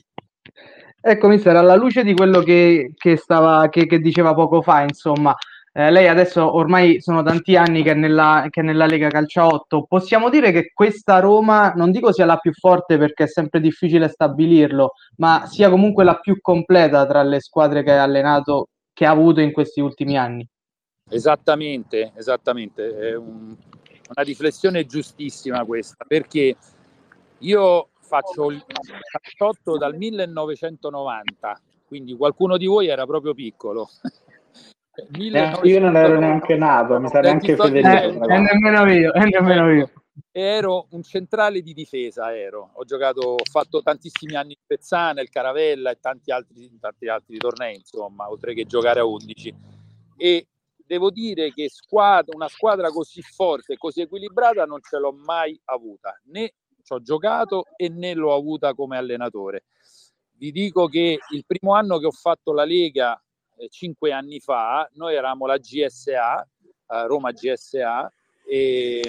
Ecco, 1.01 1.29
mister, 1.29 1.57
alla 1.57 1.75
luce 1.75 2.05
di 2.05 2.15
quello 2.15 2.41
che, 2.41 2.93
che, 2.97 3.17
stava, 3.17 3.69
che, 3.69 3.87
che 3.87 3.99
diceva 3.99 4.35
poco 4.35 4.63
fa, 4.63 4.83
insomma, 4.83 5.35
eh, 5.75 5.91
lei 5.91 6.07
adesso 6.07 6.55
ormai 6.55 7.01
sono 7.01 7.23
tanti 7.23 7.57
anni 7.57 7.83
che 7.83 7.93
è, 7.93 7.95
nella, 7.95 8.47
che 8.51 8.61
è 8.61 8.63
nella 8.63 8.85
Lega 8.85 9.09
Calcio 9.09 9.47
8. 9.47 9.87
Possiamo 9.89 10.29
dire 10.29 10.53
che 10.53 10.71
questa 10.75 11.19
Roma, 11.19 11.73
non 11.73 11.91
dico 11.91 12.13
sia 12.13 12.27
la 12.27 12.37
più 12.37 12.53
forte 12.53 12.99
perché 12.99 13.25
è 13.25 13.29
sempre 13.29 13.59
difficile 13.59 14.09
stabilirlo, 14.09 14.93
ma 15.17 15.47
sia 15.47 15.71
comunque 15.71 16.05
la 16.05 16.19
più 16.19 16.41
completa 16.43 17.07
tra 17.07 17.23
le 17.23 17.41
squadre 17.41 17.83
che 17.83 17.93
ha 17.93 18.03
allenato, 18.03 18.69
che 18.93 19.07
ha 19.07 19.11
avuto 19.11 19.41
in 19.41 19.51
questi 19.51 19.81
ultimi 19.81 20.19
anni. 20.19 20.47
Esattamente, 21.09 22.13
esattamente. 22.17 23.11
È 23.11 23.15
un, 23.17 23.57
una 24.15 24.25
riflessione 24.25 24.85
giustissima 24.85 25.65
questa, 25.65 26.05
perché 26.07 26.55
io 27.39 27.89
faccio 27.99 28.51
il 28.51 28.63
calciotto 29.11 29.79
dal 29.79 29.97
1990, 29.97 31.61
quindi 31.87 32.15
qualcuno 32.15 32.59
di 32.59 32.67
voi 32.67 32.89
era 32.89 33.07
proprio 33.07 33.33
piccolo. 33.33 33.89
eh, 34.95 35.69
io 35.69 35.81
non 35.81 35.97
ero 35.97 36.19
neanche 36.19 36.57
nato, 36.57 37.01
mi 37.01 37.09
sa 37.09 37.21
neanche 37.21 37.57
Federico. 37.57 38.29
Eh, 38.29 38.35
e 38.35 38.39
nemmeno 38.39 38.93
io, 38.93 39.13
e 39.13 39.25
nemmeno 39.25 39.73
io. 39.73 39.91
Ero 40.31 40.87
un 40.91 41.03
centrale 41.03 41.63
di 41.63 41.73
difesa, 41.73 42.37
ero. 42.37 42.71
Ho 42.75 42.85
giocato, 42.85 43.21
ho 43.21 43.45
fatto 43.51 43.83
tantissimi 43.83 44.35
anni 44.35 44.53
in 44.53 44.63
Pezzana, 44.67 45.23
il 45.23 45.31
Caravella 45.31 45.91
e 45.91 45.99
tanti 46.01 46.31
altri, 46.31 46.71
tanti 46.79 47.09
altri 47.09 47.39
tornei, 47.39 47.77
insomma, 47.77 48.31
oltre 48.31 48.55
che 48.55 48.65
giocare 48.65 49.01
a 49.01 49.05
11. 49.05 49.55
E 50.17 50.47
devo 50.87 51.11
dire 51.11 51.53
che 51.53 51.71
squadra, 51.71 52.35
una 52.37 52.49
squadra 52.49 52.91
così 52.91 53.23
forte, 53.23 53.77
così 53.77 54.03
equilibrata 54.03 54.65
non 54.67 54.81
ce 54.83 54.99
l'ho 54.99 55.13
mai 55.13 55.59
avuta, 55.65 56.19
né 56.25 56.53
ci 56.83 56.93
ho 56.93 57.01
giocato 57.01 57.65
e 57.77 57.89
né 57.89 58.13
l'ho 58.15 58.35
avuta 58.35 58.75
come 58.75 58.97
allenatore. 58.99 59.65
Vi 60.37 60.51
dico 60.51 60.89
che 60.89 61.19
il 61.31 61.45
primo 61.47 61.75
anno 61.75 61.99
che 61.99 62.07
ho 62.07 62.11
fatto 62.11 62.53
la 62.53 62.65
Lega, 62.65 63.15
eh, 63.15 63.32
cinque 63.69 64.13
anni 64.13 64.41
fa, 64.41 64.89
noi 64.95 65.15
eravamo 65.15 65.47
la 65.47 65.59
GSA, 65.59 66.43
eh, 66.43 67.07
Roma 67.07 67.33
GSA, 67.33 68.13
e, 68.45 69.01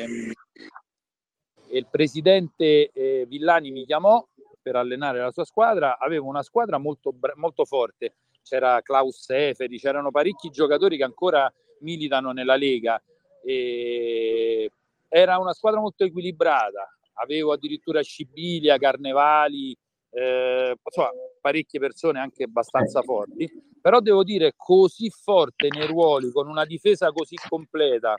e 1.67 1.77
il 1.77 1.87
presidente 1.89 2.91
eh, 2.91 3.25
Villani 3.27 3.71
mi 3.71 3.85
chiamò 3.85 4.25
per 4.61 4.75
allenare 4.75 5.19
la 5.19 5.31
sua 5.31 5.45
squadra, 5.45 5.97
avevo 5.97 6.27
una 6.27 6.43
squadra 6.43 6.77
molto, 6.77 7.13
molto 7.35 7.65
forte, 7.65 8.15
c'era 8.43 8.81
Klaus 8.81 9.23
Seferi, 9.23 9.77
c'erano 9.77 10.11
parecchi 10.11 10.49
giocatori 10.49 10.97
che 10.97 11.03
ancora 11.03 11.51
militano 11.79 12.31
nella 12.31 12.55
Lega. 12.55 13.01
E 13.43 14.71
era 15.09 15.37
una 15.37 15.53
squadra 15.53 15.79
molto 15.79 16.05
equilibrata, 16.05 16.97
avevo 17.13 17.51
addirittura 17.51 18.01
Scibilia, 18.01 18.77
Carnevali, 18.77 19.75
eh, 20.11 20.75
insomma, 20.83 21.09
parecchie 21.41 21.79
persone 21.79 22.19
anche 22.19 22.43
abbastanza 22.43 23.01
forti, 23.01 23.49
però 23.83 23.99
devo 23.99 24.23
dire 24.23 24.53
così 24.55 25.09
forte 25.09 25.67
nei 25.69 25.85
ruoli, 25.85 26.31
con 26.31 26.47
una 26.47 26.63
difesa 26.63 27.11
così 27.11 27.35
completa, 27.49 28.15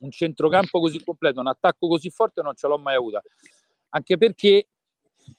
un 0.00 0.10
centrocampo 0.10 0.80
così 0.80 1.00
completo, 1.04 1.38
un 1.38 1.46
attacco 1.46 1.86
così 1.86 2.10
forte 2.10 2.42
non 2.42 2.56
ce 2.56 2.66
l'ho 2.66 2.76
mai 2.76 2.96
avuta, 2.96 3.22
anche 3.90 4.18
perché 4.18 4.66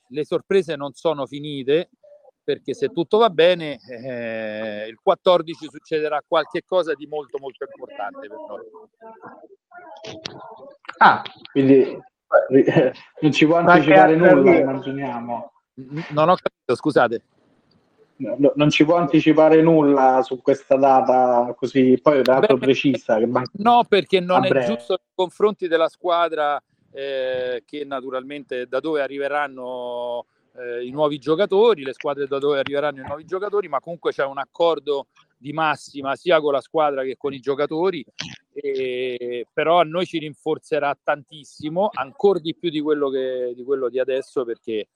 le 0.08 0.24
sorprese 0.24 0.78
non 0.78 0.94
sono 0.94 1.26
finite, 1.26 1.90
perché 2.42 2.74
se 2.74 2.94
tutto 2.94 3.18
va 3.18 3.30
bene 3.30 3.78
eh, 3.90 4.88
il 4.88 4.98
14 5.04 5.68
succederà 5.70 6.24
qualche 6.26 6.64
cosa 6.66 6.94
di 6.94 7.06
molto 7.06 7.38
molto 7.38 7.66
importante 7.66 8.30
per 8.30 8.38
noi. 8.48 8.66
Ah, 11.00 11.22
quindi 11.52 12.00
non 13.20 13.32
ci 13.34 13.46
può 13.46 13.58
anticipare 13.58 14.16
nulla, 14.16 14.60
immaginiamo. 14.60 15.52
Non 16.12 16.30
ho 16.30 16.36
capito, 16.36 16.74
scusate. 16.74 17.24
No, 18.22 18.52
non 18.56 18.70
ci 18.70 18.86
può 18.86 18.98
anticipare 18.98 19.64
nulla 19.64 20.22
su 20.22 20.40
questa 20.42 20.76
data 20.76 21.56
così 21.58 21.98
poi 22.00 22.22
dato 22.22 22.56
precisa. 22.58 23.18
Che 23.18 23.26
man- 23.26 23.46
no, 23.54 23.84
perché 23.88 24.20
non 24.20 24.46
è 24.46 24.66
giusto 24.66 25.00
nei 25.00 25.12
confronti 25.16 25.68
della 25.68 25.90
squadra 25.90 26.62
eh, 26.92 27.64
che 27.66 27.84
naturalmente 27.84 28.68
da 28.68 28.80
dove 28.80 29.02
arriveranno 29.02 30.26
eh, 30.56 30.86
i 30.86 30.92
nuovi 30.92 31.18
giocatori, 31.18 31.84
le 31.84 31.94
squadre 31.94 32.28
da 32.28 32.38
dove 32.38 32.60
arriveranno 32.60 33.02
i 33.02 33.06
nuovi 33.06 33.26
giocatori, 33.26 33.68
ma 33.68 33.80
comunque 33.80 34.12
c'è 34.12 34.26
un 34.26 34.38
accordo 34.38 35.08
di 35.38 35.54
massima 35.54 36.16
sia 36.16 36.40
con 36.40 36.54
la 36.54 36.62
squadra 36.62 37.04
che 37.04 37.18
con 37.18 37.34
i 37.34 37.40
giocatori, 37.40 38.06
e, 38.54 39.48
però 39.52 39.80
a 39.80 39.84
noi 39.84 40.06
ci 40.06 40.20
rinforzerà 40.20 40.96
tantissimo, 41.02 41.90
ancora 41.92 42.40
di 42.40 42.56
più 42.56 42.70
di 42.70 42.82
quello, 42.82 43.10
che, 43.10 43.54
di 43.56 43.64
quello 43.64 43.90
di 43.90 43.98
adesso, 43.98 44.46
perché 44.46 44.88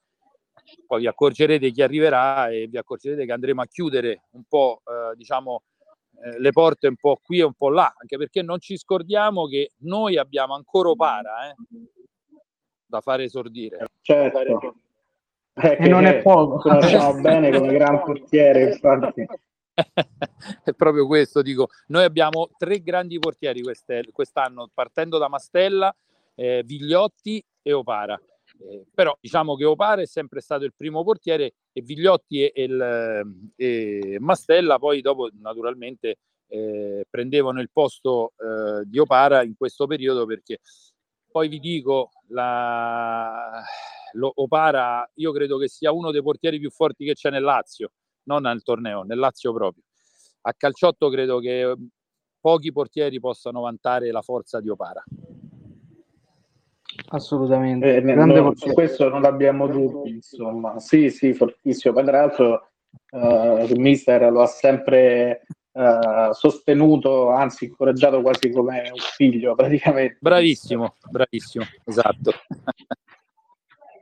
poi 0.86 1.00
vi 1.00 1.06
accorgerete 1.06 1.70
chi 1.70 1.82
arriverà 1.82 2.48
e 2.48 2.66
vi 2.66 2.78
accorgerete 2.78 3.24
che 3.24 3.32
andremo 3.32 3.62
a 3.62 3.66
chiudere 3.66 4.22
un 4.32 4.42
po' 4.48 4.82
eh, 4.84 5.16
diciamo 5.16 5.62
eh, 6.24 6.38
le 6.40 6.50
porte 6.50 6.88
un 6.88 6.96
po' 6.96 7.20
qui 7.22 7.40
e 7.40 7.44
un 7.44 7.52
po' 7.52 7.68
là, 7.70 7.92
anche 7.96 8.16
perché 8.16 8.42
non 8.42 8.58
ci 8.58 8.76
scordiamo 8.76 9.46
che 9.46 9.72
noi 9.78 10.16
abbiamo 10.16 10.54
ancora 10.54 10.88
Opara 10.88 11.50
eh, 11.50 11.54
da 12.86 13.00
fare 13.00 13.24
esordire. 13.24 13.86
Certo. 14.00 14.76
Eh, 15.52 15.76
e 15.80 15.88
non 15.88 16.04
è 16.06 16.22
poco. 16.22 16.58
Conosciamo 16.58 17.20
bene 17.20 17.50
come 17.50 17.72
gran 17.72 18.02
portiere, 18.02 18.72
infatti. 18.72 19.26
è 20.64 20.72
proprio 20.72 21.06
questo, 21.06 21.42
dico. 21.42 21.68
Noi 21.88 22.04
abbiamo 22.04 22.50
tre 22.56 22.80
grandi 22.80 23.18
portieri 23.18 23.62
quest'anno, 23.62 24.70
partendo 24.72 25.18
da 25.18 25.28
Mastella, 25.28 25.94
eh, 26.34 26.62
Vigliotti 26.64 27.44
e 27.62 27.72
Opara. 27.72 28.18
Eh, 28.58 28.86
però 28.92 29.16
diciamo 29.20 29.54
che 29.54 29.64
Opara 29.64 30.02
è 30.02 30.06
sempre 30.06 30.40
stato 30.40 30.64
il 30.64 30.72
primo 30.74 31.04
portiere 31.04 31.54
e 31.72 31.82
Vigliotti 31.82 32.46
e, 32.46 32.62
il, 32.62 33.52
e 33.54 34.16
Mastella 34.18 34.78
poi 34.78 35.02
dopo 35.02 35.28
naturalmente 35.40 36.18
eh, 36.48 37.06
prendevano 37.08 37.60
il 37.60 37.70
posto 37.70 38.32
eh, 38.38 38.84
di 38.86 38.98
Opara 38.98 39.42
in 39.42 39.56
questo 39.56 39.86
periodo 39.86 40.24
perché 40.24 40.60
poi 41.30 41.48
vi 41.48 41.58
dico 41.58 42.10
la, 42.28 43.62
lo, 44.12 44.32
Opara 44.36 45.08
io 45.16 45.32
credo 45.32 45.58
che 45.58 45.68
sia 45.68 45.92
uno 45.92 46.10
dei 46.10 46.22
portieri 46.22 46.58
più 46.58 46.70
forti 46.70 47.04
che 47.04 47.14
c'è 47.14 47.30
nel 47.30 47.42
Lazio 47.42 47.90
non 48.26 48.42
nel 48.42 48.62
torneo, 48.62 49.02
nel 49.02 49.18
Lazio 49.18 49.52
proprio. 49.52 49.82
A 50.42 50.54
calciotto 50.54 51.08
credo 51.08 51.38
che 51.38 51.74
pochi 52.40 52.72
portieri 52.72 53.18
possano 53.18 53.60
vantare 53.60 54.10
la 54.10 54.22
forza 54.22 54.60
di 54.60 54.68
Opara 54.68 55.04
Assolutamente. 57.08 57.96
Eh, 57.96 58.00
no, 58.00 58.52
su 58.56 58.72
questo 58.72 59.08
non 59.08 59.24
abbiamo 59.24 59.66
dubbi, 59.66 60.10
insomma. 60.10 60.78
Sì, 60.80 61.10
sì, 61.10 61.32
fortissimo. 61.34 61.94
Poi 61.94 62.04
tra 62.04 62.20
l'altro 62.20 62.68
uh, 63.10 63.64
il 63.64 63.78
mister 63.78 64.30
lo 64.30 64.42
ha 64.42 64.46
sempre 64.46 65.46
uh, 65.72 66.32
sostenuto, 66.32 67.30
anzi 67.30 67.66
incoraggiato 67.66 68.22
quasi 68.22 68.50
come 68.50 68.90
un 68.90 68.98
figlio 68.98 69.54
praticamente. 69.54 70.16
Bravissimo, 70.20 70.94
bravissimo, 71.10 71.64
esatto. 71.84 72.32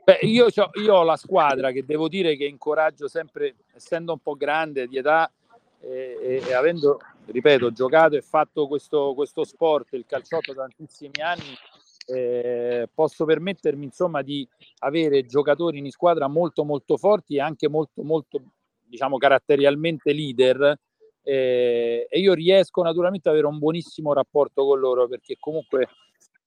Beh, 0.05 0.19
io, 0.21 0.47
io, 0.73 0.95
ho 0.95 1.03
la 1.03 1.15
squadra 1.15 1.71
che 1.71 1.83
devo 1.83 2.07
dire 2.07 2.37
che 2.37 2.45
incoraggio 2.45 3.07
sempre, 3.07 3.55
essendo 3.73 4.11
un 4.11 4.19
po' 4.19 4.35
grande 4.35 4.87
di 4.87 4.97
età 4.97 5.31
e, 5.79 6.17
e, 6.21 6.43
e 6.47 6.53
avendo, 6.53 6.99
ripeto, 7.25 7.71
giocato 7.71 8.15
e 8.15 8.21
fatto 8.21 8.67
questo, 8.67 9.15
questo 9.15 9.43
sport, 9.43 9.93
il 9.93 10.05
calciotto 10.07 10.53
da 10.53 10.61
tantissimi 10.61 11.23
anni, 11.23 11.57
eh, 12.05 12.87
posso 12.93 13.25
permettermi 13.25 13.85
insomma 13.85 14.21
di 14.21 14.47
avere 14.79 15.25
giocatori 15.25 15.79
in 15.79 15.89
squadra 15.89 16.27
molto 16.27 16.63
molto 16.63 16.97
forti 16.97 17.35
e 17.35 17.41
anche 17.41 17.67
molto 17.67 18.03
molto 18.03 18.41
diciamo 18.83 19.17
caratterialmente 19.17 20.13
leader 20.13 20.77
eh, 21.23 22.05
e 22.07 22.19
io 22.19 22.33
riesco 22.33 22.83
naturalmente 22.83 23.27
ad 23.27 23.33
avere 23.33 23.49
un 23.49 23.57
buonissimo 23.57 24.13
rapporto 24.13 24.63
con 24.63 24.79
loro 24.79 25.07
perché 25.07 25.37
comunque 25.39 25.87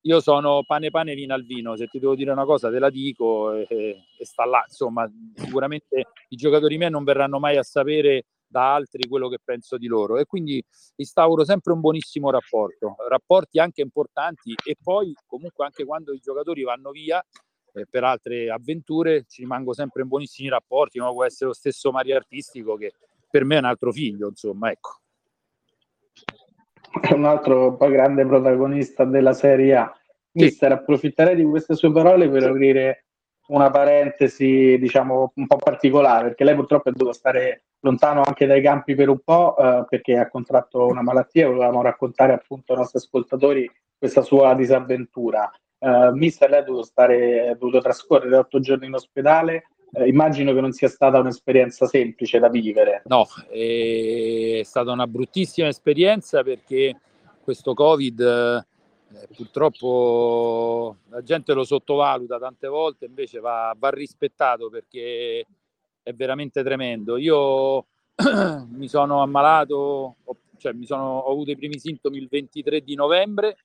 io 0.02 0.20
sono 0.20 0.62
pane 0.64 0.90
pane 0.90 1.14
vino 1.14 1.34
al 1.34 1.44
vino. 1.44 1.76
Se 1.76 1.88
ti 1.88 1.98
devo 1.98 2.14
dire 2.14 2.30
una 2.30 2.44
cosa 2.44 2.70
te 2.70 2.78
la 2.78 2.88
dico 2.88 3.52
e, 3.52 3.66
e 3.68 4.24
sta 4.24 4.44
là. 4.44 4.62
Insomma 4.66 5.10
sicuramente 5.34 6.04
i 6.28 6.36
giocatori 6.36 6.78
miei 6.78 6.90
non 6.90 7.04
verranno 7.04 7.38
mai 7.38 7.56
a 7.56 7.62
sapere 7.62 8.24
da 8.48 8.74
altri 8.74 9.06
quello 9.06 9.28
che 9.28 9.38
penso 9.44 9.76
di 9.76 9.86
loro 9.86 10.16
e 10.18 10.24
quindi 10.24 10.62
instauro 10.96 11.44
sempre 11.44 11.72
un 11.72 11.80
buonissimo 11.80 12.30
rapporto, 12.30 12.96
rapporti 13.08 13.58
anche 13.58 13.82
importanti 13.82 14.54
e 14.64 14.76
poi 14.82 15.14
comunque 15.26 15.64
anche 15.64 15.84
quando 15.84 16.12
i 16.12 16.18
giocatori 16.18 16.62
vanno 16.62 16.90
via 16.90 17.24
eh, 17.74 17.86
per 17.88 18.04
altre 18.04 18.50
avventure 18.50 19.24
ci 19.28 19.42
rimango 19.42 19.74
sempre 19.74 20.02
in 20.02 20.08
buonissimi 20.08 20.48
rapporti, 20.48 20.98
no? 20.98 21.12
può 21.12 21.24
essere 21.24 21.46
lo 21.46 21.54
stesso 21.54 21.90
Mario 21.90 22.16
Artistico 22.16 22.76
che 22.76 22.92
per 23.30 23.44
me 23.44 23.56
è 23.56 23.58
un 23.58 23.66
altro 23.66 23.92
figlio, 23.92 24.28
insomma, 24.28 24.70
ecco. 24.70 25.00
È 27.00 27.12
un 27.12 27.26
altro 27.26 27.76
grande 27.76 28.24
protagonista 28.26 29.04
della 29.04 29.34
Serie 29.34 29.76
A. 29.76 29.92
Mister, 30.32 30.70
sì. 30.70 30.78
approfitterei 30.78 31.36
di 31.36 31.44
queste 31.44 31.74
sue 31.74 31.92
parole 31.92 32.28
per 32.30 32.44
aprire 32.44 33.04
una 33.48 33.70
parentesi, 33.70 34.78
diciamo, 34.78 35.32
un 35.34 35.46
po' 35.46 35.56
particolare, 35.56 36.28
perché 36.28 36.44
lei 36.44 36.54
purtroppo 36.54 36.88
è 36.88 36.92
dovuto 36.92 37.12
stare 37.12 37.64
lontano 37.80 38.23
anche 38.23 38.47
dai 38.47 38.62
campi 38.62 38.94
per 38.94 39.08
un 39.08 39.20
po' 39.20 39.56
eh, 39.56 39.85
perché 39.88 40.16
ha 40.18 40.28
contratto 40.28 40.87
una 40.87 41.02
malattia, 41.02 41.49
volevamo 41.49 41.82
raccontare 41.82 42.32
appunto 42.32 42.73
ai 42.73 42.78
nostri 42.78 42.99
ascoltatori 42.99 43.70
questa 43.97 44.23
sua 44.23 44.54
disavventura. 44.54 45.50
Uh, 45.80 46.11
mister, 46.12 46.50
lei 46.50 46.61
ha 46.61 46.62
dovuto, 46.62 46.85
stare, 46.85 47.50
ha 47.50 47.54
dovuto 47.54 47.80
trascorrere 47.80 48.37
otto 48.37 48.58
giorni 48.58 48.87
in 48.87 48.94
ospedale. 48.94 49.68
Uh, 49.90 50.04
immagino 50.04 50.52
che 50.52 50.61
non 50.61 50.73
sia 50.73 50.88
stata 50.88 51.18
un'esperienza 51.18 51.87
semplice 51.87 52.38
da 52.38 52.49
vivere. 52.49 53.02
No, 53.06 53.26
è 53.49 54.61
stata 54.64 54.90
una 54.90 55.06
bruttissima 55.06 55.68
esperienza 55.68 56.42
perché 56.42 57.00
questo 57.42 57.75
Covid 57.75 58.66
eh, 59.11 59.26
purtroppo 59.35 60.97
la 61.08 61.23
gente 61.23 61.54
lo 61.54 61.64
sottovaluta 61.64 62.38
tante 62.38 62.66
volte, 62.68 63.06
invece 63.06 63.40
va, 63.40 63.75
va 63.76 63.88
rispettato 63.88 64.68
perché 64.68 65.47
è 66.08 66.14
veramente 66.14 66.62
tremendo. 66.62 67.18
Io 67.18 67.86
mi 68.70 68.88
sono 68.88 69.20
ammalato, 69.20 70.16
cioè 70.56 70.72
mi 70.72 70.86
sono, 70.86 71.18
ho 71.18 71.30
avuto 71.30 71.50
i 71.50 71.56
primi 71.56 71.78
sintomi 71.78 72.16
il 72.16 72.28
23 72.28 72.80
di 72.80 72.94
novembre, 72.94 73.58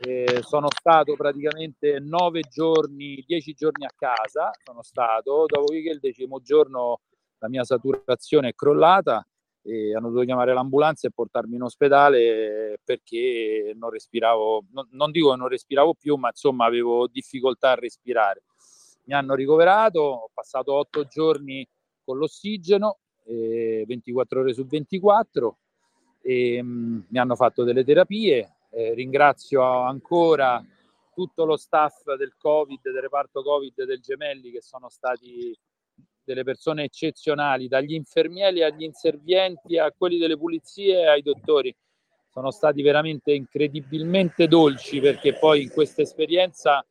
eh, 0.00 0.42
sono 0.42 0.66
stato 0.70 1.14
praticamente 1.14 2.00
nove 2.00 2.42
giorni, 2.50 3.22
dieci 3.24 3.54
giorni 3.54 3.84
a 3.84 3.94
casa, 3.96 4.50
sono 4.64 4.82
stato, 4.82 5.44
dopodiché 5.46 5.90
il 5.90 6.00
decimo 6.00 6.40
giorno 6.40 7.00
la 7.38 7.48
mia 7.48 7.62
saturazione 7.62 8.48
è 8.48 8.54
crollata 8.56 9.24
e 9.62 9.94
hanno 9.94 10.08
dovuto 10.08 10.24
chiamare 10.24 10.52
l'ambulanza 10.52 11.06
e 11.06 11.12
portarmi 11.14 11.54
in 11.54 11.62
ospedale 11.62 12.80
perché 12.82 13.72
non 13.76 13.90
respiravo, 13.90 14.64
non, 14.72 14.88
non 14.90 15.12
dico 15.12 15.30
che 15.30 15.36
non 15.36 15.46
respiravo 15.46 15.94
più, 15.94 16.16
ma 16.16 16.28
insomma 16.28 16.64
avevo 16.64 17.06
difficoltà 17.06 17.70
a 17.70 17.74
respirare 17.76 18.42
mi 19.08 19.14
hanno 19.14 19.34
ricoverato, 19.34 20.00
ho 20.00 20.30
passato 20.32 20.74
otto 20.74 21.06
giorni 21.06 21.66
con 22.04 22.18
l'ossigeno, 22.18 22.98
eh, 23.24 23.84
24 23.86 24.40
ore 24.40 24.52
su 24.52 24.66
24, 24.66 25.58
e, 26.20 26.62
mh, 26.62 26.68
mm, 26.68 27.00
mi 27.08 27.18
hanno 27.18 27.34
fatto 27.34 27.64
delle 27.64 27.84
terapie. 27.84 28.56
Eh, 28.70 28.92
ringrazio 28.92 29.62
ancora 29.62 30.62
tutto 31.14 31.46
lo 31.46 31.56
staff 31.56 32.14
del 32.16 32.34
Covid, 32.38 32.80
del 32.82 33.00
reparto 33.00 33.42
Covid 33.42 33.84
del 33.84 34.00
Gemelli, 34.00 34.50
che 34.50 34.60
sono 34.60 34.90
stati 34.90 35.58
delle 36.22 36.44
persone 36.44 36.84
eccezionali, 36.84 37.66
dagli 37.66 37.94
infermieri 37.94 38.62
agli 38.62 38.82
inservienti, 38.82 39.78
a 39.78 39.90
quelli 39.90 40.18
delle 40.18 40.36
pulizie 40.36 41.08
ai 41.08 41.22
dottori. 41.22 41.74
Sono 42.28 42.50
stati 42.50 42.82
veramente 42.82 43.32
incredibilmente 43.32 44.46
dolci 44.48 45.00
perché 45.00 45.32
poi 45.38 45.62
in 45.62 45.70
questa 45.70 46.02
esperienza 46.02 46.84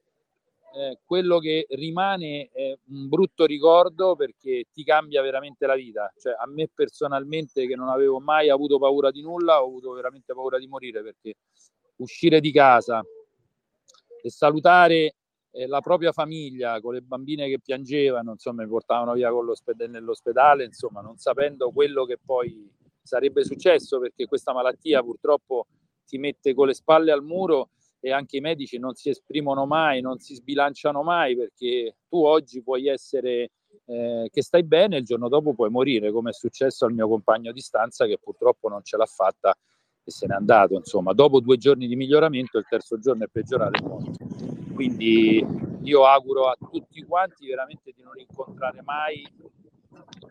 eh, 0.77 1.00
quello 1.03 1.39
che 1.39 1.65
rimane 1.72 2.50
è 2.51 2.77
un 2.89 3.07
brutto 3.07 3.46
ricordo 3.46 4.15
perché 4.15 4.65
ti 4.72 4.84
cambia 4.84 5.24
veramente 5.24 5.65
la 5.65 5.74
vita. 5.74 6.13
Cioè, 6.15 6.36
a 6.38 6.48
me 6.48 6.69
personalmente, 6.72 7.65
che 7.65 7.75
non 7.75 7.89
avevo 7.89 8.19
mai 8.19 8.50
avuto 8.50 8.77
paura 8.77 9.10
di 9.10 9.24
nulla, 9.24 9.63
ho 9.63 9.65
avuto 9.65 9.91
veramente 9.93 10.36
paura 10.36 10.60
di 10.60 10.67
morire 10.67 11.01
perché 11.01 11.34
uscire 11.98 12.39
di 12.39 12.51
casa 12.51 13.03
e 14.22 14.29
salutare 14.29 15.15
eh, 15.50 15.65
la 15.65 15.81
propria 15.81 16.12
famiglia 16.12 16.79
con 16.79 16.93
le 16.93 17.01
bambine 17.01 17.48
che 17.48 17.60
piangevano, 17.60 18.34
insomma, 18.34 18.62
mi 18.62 18.69
portavano 18.69 19.13
via 19.13 19.31
nell'ospedale, 19.88 20.63
insomma, 20.63 21.01
non 21.01 21.17
sapendo 21.17 21.72
quello 21.72 22.05
che 22.05 22.19
poi 22.24 22.72
sarebbe 23.01 23.43
successo 23.43 24.00
perché 24.00 24.27
questa 24.27 24.53
malattia 24.53 25.01
purtroppo 25.01 25.65
ti 26.05 26.19
mette 26.19 26.53
con 26.53 26.67
le 26.67 26.75
spalle 26.75 27.12
al 27.12 27.24
muro 27.24 27.69
e 28.08 28.14
anche 28.14 28.38
i 28.38 28.42
medici 28.42 28.78
non 28.80 28.94
si 28.94 29.10
esprimono 29.10 29.66
mai, 29.66 30.00
non 30.00 30.18
si 30.20 30.34
sbilanciano 30.34 31.04
mai 31.04 31.36
perché 31.36 31.98
tu 32.08 32.24
oggi 32.24 32.64
puoi 32.64 32.88
essere 32.88 33.52
eh, 33.86 34.30
che 34.32 34.42
stai 34.42 34.64
bene, 34.64 34.98
il 34.98 35.04
giorno 35.04 35.28
dopo 35.28 35.54
puoi 35.54 35.70
morire, 35.70 36.12
come 36.12 36.30
è 36.30 36.34
successo 36.34 36.86
al 36.86 36.94
mio 36.94 37.08
compagno 37.10 37.52
di 37.52 37.60
stanza 37.60 38.06
che 38.06 38.18
purtroppo 38.18 38.70
non 38.70 38.82
ce 38.82 38.96
l'ha 38.96 39.06
fatta 39.06 39.54
e 40.04 40.10
se 40.10 40.26
n'è 40.26 40.36
andato. 40.36 40.76
Insomma, 40.76 41.12
dopo 41.12 41.42
due 41.42 41.58
giorni 41.58 41.86
di 41.86 41.98
miglioramento, 41.98 42.58
il 42.58 42.66
terzo 42.68 42.98
giorno 42.98 43.26
è 43.26 43.28
peggiorato 43.30 43.78
e 43.78 43.86
morto. 43.86 44.12
Quindi 44.74 45.46
io 45.82 46.06
auguro 46.06 46.46
a 46.46 46.56
tutti 46.72 47.04
quanti 47.04 47.48
veramente 47.48 47.92
di 47.94 48.04
non 48.04 48.18
incontrare 48.18 48.82
mai 48.84 49.22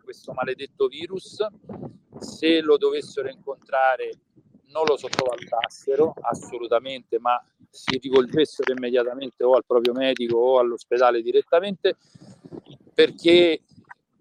questo 0.02 0.32
maledetto 0.32 0.86
virus. 0.86 1.44
Se 2.18 2.62
lo 2.62 2.78
dovessero 2.78 3.28
incontrare 3.28 4.12
non 4.76 4.84
lo 4.84 4.98
sottovalutassero 4.98 6.12
assolutamente, 6.20 7.18
ma 7.18 7.42
si 7.70 7.96
rivolgessero 7.96 8.72
immediatamente 8.72 9.42
o 9.42 9.54
al 9.54 9.64
proprio 9.64 9.94
medico 9.94 10.36
o 10.36 10.58
all'ospedale 10.58 11.22
direttamente 11.22 11.96
perché 12.92 13.62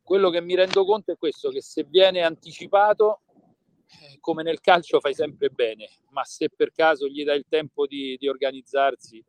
quello 0.02 0.30
che 0.30 0.42
mi 0.42 0.56
rendo 0.56 0.86
conto 0.86 1.12
è 1.12 1.18
questo, 1.18 1.50
che 1.50 1.62
se 1.62 1.84
viene 1.84 2.22
anticipato, 2.22 3.22
eh, 3.88 4.18
come 4.20 4.44
nel 4.44 4.60
calcio 4.62 5.00
fai 5.00 5.14
sempre 5.14 5.50
bene, 5.50 5.90
ma 6.10 6.24
se 6.24 6.50
per 6.54 6.72
caso 6.74 7.08
gli 7.08 7.24
dai 7.24 7.38
il 7.38 7.46
tempo 7.50 7.88
di, 7.88 8.16
di 8.20 8.28
organizzarsi, 8.28 9.24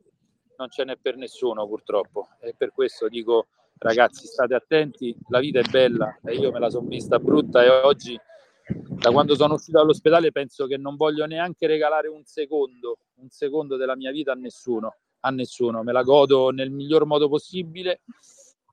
non 0.57 0.69
ce 0.69 0.83
n'è 0.83 0.97
per 0.97 1.15
nessuno 1.15 1.65
purtroppo. 1.65 2.27
E 2.41 2.53
per 2.57 2.71
questo 2.71 3.07
dico, 3.07 3.47
ragazzi, 3.77 4.27
state 4.27 4.53
attenti, 4.53 5.15
la 5.29 5.39
vita 5.39 5.59
è 5.59 5.69
bella 5.69 6.19
e 6.23 6.35
io 6.35 6.51
me 6.51 6.59
la 6.59 6.69
sono 6.69 6.87
vista 6.87 7.19
brutta 7.19 7.63
e 7.63 7.69
oggi 7.69 8.19
da 8.67 9.11
quando 9.11 9.35
sono 9.35 9.53
uscito 9.53 9.77
dall'ospedale 9.77 10.31
penso 10.31 10.65
che 10.67 10.77
non 10.77 10.95
voglio 10.95 11.25
neanche 11.25 11.67
regalare 11.67 12.07
un 12.09 12.23
secondo, 12.25 12.97
un 13.15 13.29
secondo 13.29 13.77
della 13.77 13.95
mia 13.95 14.11
vita 14.11 14.33
a 14.33 14.35
nessuno, 14.35 14.95
a 15.21 15.29
nessuno, 15.29 15.83
me 15.83 15.91
la 15.93 16.03
godo 16.03 16.49
nel 16.49 16.69
miglior 16.69 17.05
modo 17.05 17.29
possibile 17.29 18.01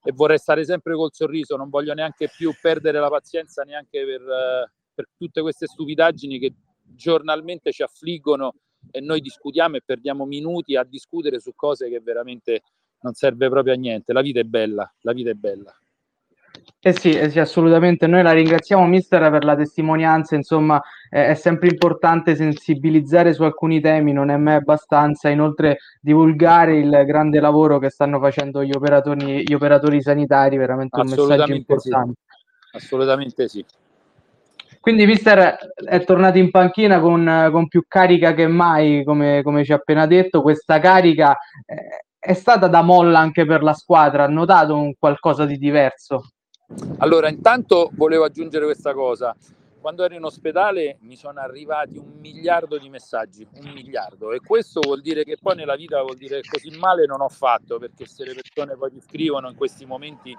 e 0.03 0.13
vorrei 0.13 0.39
stare 0.39 0.65
sempre 0.65 0.95
col 0.95 1.13
sorriso, 1.13 1.57
non 1.57 1.71
voglio 1.71 1.95
neanche 1.95 2.29
più 2.29 2.53
perdere 2.61 2.99
la 2.99 3.09
pazienza 3.09 3.63
neanche 3.63 4.05
per, 4.05 4.71
per 4.93 5.09
tutte 5.17 5.41
queste 5.41 5.67
stupidaggini 5.67 6.39
che 6.39 6.55
giornalmente 6.83 7.73
ci 7.73 7.83
affliggono 7.83 8.55
e 8.91 9.01
noi 9.01 9.21
discutiamo 9.21 9.77
e 9.77 9.83
perdiamo 9.85 10.27
minuti 10.27 10.77
a 10.77 10.85
discutere 10.85 11.41
su 11.41 11.53
cose 11.55 11.89
che 11.89 12.01
veramente 12.01 12.63
non 13.01 13.15
serve 13.15 13.49
proprio 13.49 13.75
a 13.75 13.77
niente. 13.77 14.13
La 14.13 14.23
vita 14.23 14.41
è 14.41 14.45
bella, 14.45 14.91
la 15.01 15.13
vita 15.13 15.31
è 15.31 15.35
bella. 15.35 15.75
Eh 16.87 16.93
sì, 16.93 17.13
eh 17.13 17.31
sì, 17.31 17.41
assolutamente. 17.41 18.07
Noi 18.07 18.23
la 18.23 18.33
ringraziamo, 18.33 18.87
mister, 18.87 19.31
per 19.31 19.43
la 19.43 19.57
testimonianza. 19.57 20.35
Insomma, 20.35 20.83
eh, 21.09 21.29
è 21.29 21.35
sempre 21.35 21.69
importante 21.69 22.37
sensibilizzare 22.37 23.33
su 23.33 23.43
alcuni 23.43 23.81
temi, 23.81 24.13
non 24.13 24.29
è 24.29 24.37
mai 24.37 24.57
abbastanza. 24.57 25.31
Inoltre, 25.31 25.79
divulgare 26.01 26.77
il 26.77 27.05
grande 27.07 27.41
lavoro 27.41 27.79
che 27.79 27.89
stanno 27.89 28.21
facendo 28.21 28.63
gli 28.63 28.73
operatori, 28.75 29.43
gli 29.43 29.55
operatori 29.55 30.03
sanitari, 30.03 30.59
veramente 30.59 31.01
un 31.01 31.09
messaggio 31.09 31.55
importante. 31.55 32.13
Sì. 32.27 32.77
Assolutamente 32.77 33.49
sì. 33.49 33.65
Quindi, 34.79 35.07
mister 35.07 35.57
è 35.87 36.05
tornato 36.05 36.37
in 36.37 36.51
panchina 36.51 37.01
con, 37.01 37.49
con 37.51 37.67
più 37.69 37.85
carica 37.89 38.35
che 38.35 38.47
mai, 38.47 39.05
come, 39.05 39.41
come, 39.43 39.65
ci 39.65 39.73
ha 39.73 39.77
appena 39.77 40.07
detto. 40.07 40.43
Questa 40.43 40.79
carica 40.81 41.35
eh, 41.65 42.05
è 42.19 42.35
stata 42.35 42.69
da 42.69 42.83
molla 42.83 43.21
anche 43.21 43.47
per 43.47 43.63
la 43.63 43.73
squadra. 43.73 44.25
Ha 44.25 44.29
notato 44.29 44.77
un 44.77 44.93
qualcosa 44.99 45.47
di 45.47 45.57
diverso? 45.57 46.29
Allora, 46.99 47.29
intanto 47.29 47.91
volevo 47.95 48.25
aggiungere 48.25 48.65
questa 48.65 48.95
cosa. 48.95 49.37
Quando 49.81 50.05
ero 50.05 50.15
in 50.15 50.25
ospedale 50.25 50.97
mi 51.01 51.15
sono 51.15 51.41
arrivati 51.41 51.99
un 51.99 52.15
miliardo 52.19 52.79
di 52.79 52.89
messaggi, 52.89 53.47
un 53.57 53.71
miliardo, 53.73 54.33
e 54.33 54.41
questo 54.41 54.81
vuol 54.81 55.03
dire 55.03 55.25
che 55.25 55.37
poi 55.39 55.57
nella 55.57 55.77
vita 55.77 56.01
vuol 56.01 56.17
dire 56.17 56.41
che 56.41 56.49
così 56.49 56.71
male 56.79 57.05
non 57.05 57.21
ho 57.21 57.29
fatto, 57.29 57.79
perché 57.79 58.07
se 58.07 58.25
le 58.25 58.33
persone 58.33 58.77
poi 58.77 58.93
ti 58.93 59.01
scrivono 59.01 59.51
in 59.51 59.57
questi 59.57 59.85
momenti 59.85 60.35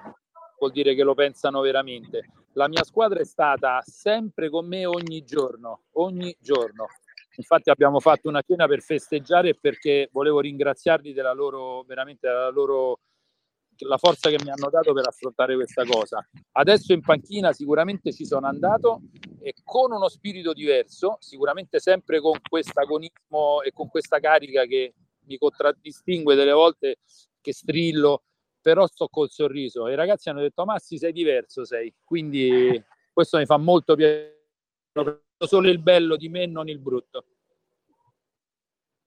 vuol 0.57 0.71
dire 0.71 0.95
che 0.95 1.03
lo 1.03 1.13
pensano 1.13 1.61
veramente. 1.61 2.27
La 2.53 2.67
mia 2.67 2.83
squadra 2.83 3.19
è 3.19 3.25
stata 3.25 3.83
sempre 3.85 4.49
con 4.49 4.65
me 4.65 4.87
ogni 4.87 5.23
giorno, 5.23 5.83
ogni 5.93 6.35
giorno. 6.39 6.87
Infatti 7.35 7.69
abbiamo 7.69 7.99
fatto 7.99 8.29
una 8.29 8.41
cena 8.41 8.65
per 8.65 8.81
festeggiare 8.81 9.53
perché 9.53 10.09
volevo 10.11 10.39
ringraziarli 10.39 11.13
della 11.13 11.33
loro, 11.33 11.83
veramente 11.83 12.27
della 12.27 12.49
loro 12.49 12.99
la 13.79 13.97
forza 13.97 14.29
che 14.29 14.37
mi 14.43 14.49
hanno 14.49 14.69
dato 14.69 14.93
per 14.93 15.07
affrontare 15.07 15.55
questa 15.55 15.83
cosa. 15.85 16.25
Adesso 16.53 16.93
in 16.93 17.01
panchina 17.01 17.51
sicuramente 17.53 18.13
ci 18.13 18.25
sono 18.25 18.47
andato 18.47 19.01
e 19.39 19.53
con 19.63 19.91
uno 19.91 20.07
spirito 20.07 20.53
diverso, 20.53 21.17
sicuramente 21.19 21.79
sempre 21.79 22.19
con 22.19 22.37
questo 22.47 22.79
agonismo 22.79 23.61
e 23.61 23.71
con 23.71 23.89
questa 23.89 24.19
carica 24.19 24.65
che 24.65 24.93
mi 25.25 25.37
contraddistingue 25.37 26.35
delle 26.35 26.51
volte 26.51 26.97
che 27.41 27.53
strillo, 27.53 28.23
però 28.61 28.87
sto 28.87 29.07
col 29.07 29.29
sorriso. 29.29 29.87
I 29.87 29.95
ragazzi 29.95 30.29
hanno 30.29 30.41
detto: 30.41 30.65
Massi, 30.65 30.97
sei 30.97 31.11
diverso, 31.11 31.65
sei. 31.65 31.93
Quindi 32.03 32.83
questo 33.11 33.37
mi 33.37 33.45
fa 33.45 33.57
molto 33.57 33.95
piacere. 33.95 34.33
Solo 35.37 35.69
il 35.69 35.79
bello 35.79 36.15
di 36.15 36.29
me 36.29 36.45
non 36.45 36.69
il 36.69 36.79
brutto. 36.79 37.25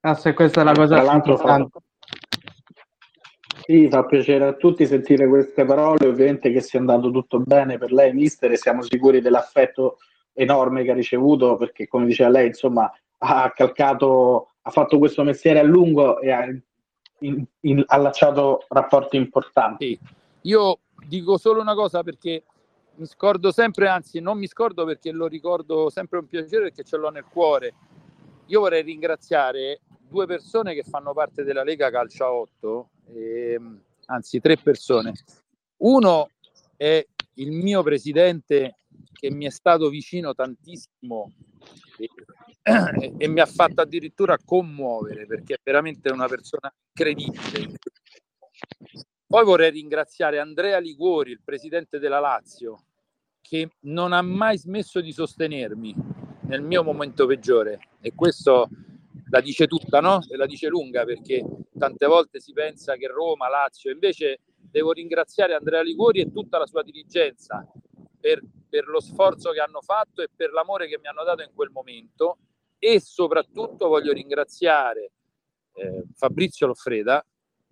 Ah, 0.01 0.15
se 0.15 0.35
questa 0.35 0.61
è 0.61 0.65
la 0.65 0.75
cosa 0.75 1.01
più 1.01 1.13
importante. 1.13 1.79
Sì, 3.71 3.87
fa 3.91 4.03
piacere 4.07 4.47
a 4.47 4.55
tutti 4.55 4.87
sentire 4.87 5.29
queste 5.29 5.67
parole, 5.67 6.07
ovviamente 6.07 6.51
che 6.51 6.63
sia 6.63 6.79
andato 6.79 7.11
tutto 7.11 7.39
bene 7.41 7.77
per 7.77 7.93
lei, 7.93 8.15
mister, 8.15 8.51
e 8.51 8.57
siamo 8.57 8.81
sicuri 8.81 9.21
dell'affetto 9.21 9.99
enorme 10.33 10.85
che 10.85 10.93
ha 10.93 10.95
ricevuto, 10.95 11.55
perché 11.57 11.87
come 11.87 12.07
diceva 12.07 12.31
lei, 12.31 12.47
insomma, 12.47 12.91
ha 13.19 13.53
calcato, 13.55 14.53
ha 14.63 14.71
fatto 14.71 14.97
questo 14.97 15.23
mestiere 15.23 15.59
a 15.59 15.65
lungo 15.65 16.19
e 16.19 16.31
ha 16.31 16.47
in, 17.19 17.45
in, 17.61 17.85
allacciato 17.89 18.65
rapporti 18.69 19.19
importanti. 19.19 19.99
Sì. 20.01 20.49
Io 20.49 20.79
dico 21.07 21.37
solo 21.37 21.61
una 21.61 21.75
cosa 21.75 22.03
perché 22.03 22.45
mi 22.95 23.05
scordo 23.05 23.53
sempre, 23.53 23.87
anzi 23.89 24.19
non 24.21 24.39
mi 24.39 24.47
scordo 24.47 24.87
perché 24.87 25.13
lo 25.13 25.27
ricordo 25.27 25.91
sempre 25.91 26.21
un 26.21 26.27
piacere 26.27 26.63
perché 26.63 26.85
ce 26.85 26.97
l'ho 26.97 27.11
nel 27.11 27.27
cuore. 27.31 27.75
Io 28.47 28.61
vorrei 28.61 28.83
ringraziare 28.83 29.83
due 30.09 30.25
persone 30.25 30.73
che 30.73 30.85
fanno 30.85 31.13
parte 31.13 31.45
della 31.45 31.63
Lega 31.63 31.91
Calcia 31.91 32.33
8 32.33 32.89
eh, 33.15 33.61
anzi 34.07 34.41
tre 34.41 34.57
persone. 34.57 35.13
Uno 35.79 36.31
è 36.77 37.05
il 37.35 37.53
mio 37.53 37.83
presidente 37.83 38.77
che 39.13 39.31
mi 39.31 39.47
è 39.47 39.51
stato 39.51 39.89
vicino 39.89 40.35
tantissimo 40.35 41.33
e, 41.99 42.09
e, 43.19 43.29
mi 43.29 43.41
ha 43.41 43.47
fatto 43.47 43.81
addirittura 43.81 44.39
commuovere 44.45 45.27
perché 45.27 45.55
è 45.55 45.61
veramente 45.63 46.11
una 46.11 46.27
persona 46.27 46.73
credibile. 46.93 47.79
Poi 49.27 49.45
vorrei 49.45 49.71
ringraziare 49.71 50.39
Andrea 50.39 50.79
Liguori, 50.79 51.33
il 51.33 51.43
presidente 51.45 51.99
della 51.99 52.19
Lazio, 52.19 52.85
che 53.41 53.71
non 53.81 54.13
ha 54.13 54.23
mai 54.23 54.57
smesso 54.59 55.01
di 55.01 55.13
sostenermi 55.13 55.95
nel 56.43 56.63
mio 56.63 56.83
momento 56.83 57.27
peggiore 57.27 57.79
e 58.01 58.15
questo 58.15 58.69
la 59.31 59.41
dice 59.41 59.67
tutta, 59.67 60.01
no? 60.01 60.21
E 60.29 60.37
la 60.37 60.47
dice 60.47 60.69
lunga 60.69 61.05
perché 61.05 61.45
tante 61.77 62.07
volte 62.07 62.41
si 62.41 62.53
pensa 62.53 62.97
che 62.97 63.07
Roma, 63.09 63.49
Lazio, 63.49 63.91
invece 63.91 64.41
devo 64.57 64.93
ringraziare 64.93 65.55
Andrea 65.55 65.83
Liguri 65.83 66.21
e 66.21 66.33
tutta 66.33 66.59
la 66.59 66.67
sua 66.67 66.83
dirigenza 66.83 67.67
per, 68.21 68.43
per 68.69 68.87
lo 68.87 69.01
sforzo 69.01 69.51
che 69.51 69.61
hanno 69.61 69.81
fatto 69.81 70.23
e 70.23 70.29
per 70.35 70.53
l'amore 70.53 70.89
che 70.89 70.99
mi 70.99 71.09
hanno 71.09 71.25
dato 71.25 71.43
in 71.43 71.51
quel 71.55 71.71
momento 71.71 72.39
e 72.79 73.01
soprattutto 73.01 73.89
voglio 73.89 74.13
ringraziare 74.13 75.13
eh, 75.75 76.05
Fabrizio 76.15 76.67
Loffreda 76.67 77.25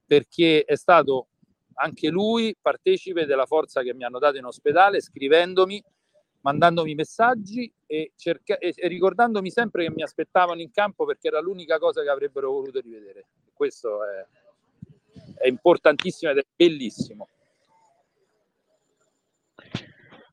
perché 0.04 0.64
è 0.64 0.76
stato 0.76 1.28
anche 1.74 2.08
lui 2.08 2.56
partecipe 2.60 3.26
della 3.26 3.46
forza 3.46 3.82
che 3.82 3.94
mi 3.94 4.04
hanno 4.04 4.18
dato 4.18 4.36
in 4.38 4.44
ospedale 4.44 5.00
scrivendomi 5.00 5.82
mandandomi 6.46 6.94
messaggi 6.94 7.72
e, 7.86 8.12
cerca- 8.14 8.58
e, 8.58 8.72
ricordandomi 8.86 9.50
sempre 9.50 9.84
che 9.84 9.90
mi 9.90 10.02
aspettavano 10.02 10.60
in 10.60 10.70
campo 10.70 11.04
perché 11.04 11.26
era 11.26 11.40
l'unica 11.40 11.78
cosa 11.78 12.02
che 12.02 12.08
avrebbero 12.08 12.52
voluto 12.52 12.78
rivedere. 12.78 13.26
Questo 13.52 14.04
è, 14.04 14.26
è 15.38 15.48
importantissimo 15.48 16.30
ed 16.30 16.38
è 16.38 16.44
bellissimo. 16.54 17.28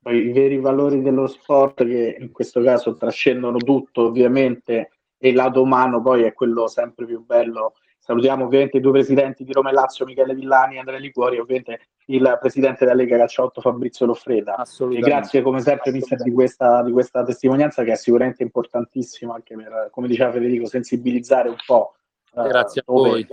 I 0.06 0.32
veri 0.32 0.58
valori 0.60 1.02
dello 1.02 1.26
sport 1.26 1.84
che 1.84 2.16
in 2.20 2.30
questo 2.30 2.62
caso 2.62 2.96
trascendono 2.96 3.56
tutto 3.56 4.02
ovviamente 4.02 4.90
e 5.16 5.28
il 5.30 5.34
lato 5.34 5.62
umano 5.62 6.02
poi 6.02 6.24
è 6.24 6.34
quello 6.34 6.68
sempre 6.68 7.06
più 7.06 7.24
bello 7.24 7.74
Salutiamo 8.04 8.44
ovviamente 8.44 8.76
i 8.76 8.80
due 8.80 8.92
presidenti 8.92 9.44
di 9.44 9.52
Roma 9.54 9.70
e 9.70 9.72
Lazio, 9.72 10.04
Michele 10.04 10.34
Villani 10.34 10.74
e 10.74 10.78
Andrea 10.78 10.98
Liquori, 10.98 11.38
ovviamente 11.38 11.86
il 12.08 12.36
presidente 12.38 12.84
della 12.84 12.98
Lega 12.98 13.16
Calciotto 13.16 13.62
Fabrizio 13.62 14.04
Loffreda. 14.04 14.62
E 14.62 14.98
grazie 14.98 15.40
come 15.40 15.62
sempre 15.62 15.90
mister 15.90 16.20
di 16.22 16.30
questa, 16.30 16.82
di 16.82 16.92
questa 16.92 17.24
testimonianza 17.24 17.82
che 17.82 17.92
è 17.92 17.96
sicuramente 17.96 18.42
importantissima 18.42 19.32
anche 19.32 19.56
per, 19.56 19.88
come 19.90 20.06
diceva 20.06 20.32
Federico, 20.32 20.66
sensibilizzare 20.66 21.48
un 21.48 21.56
po'. 21.64 21.94
Eh, 22.34 22.46
grazie 22.46 22.82
a 22.82 22.92
voi. 22.92 23.26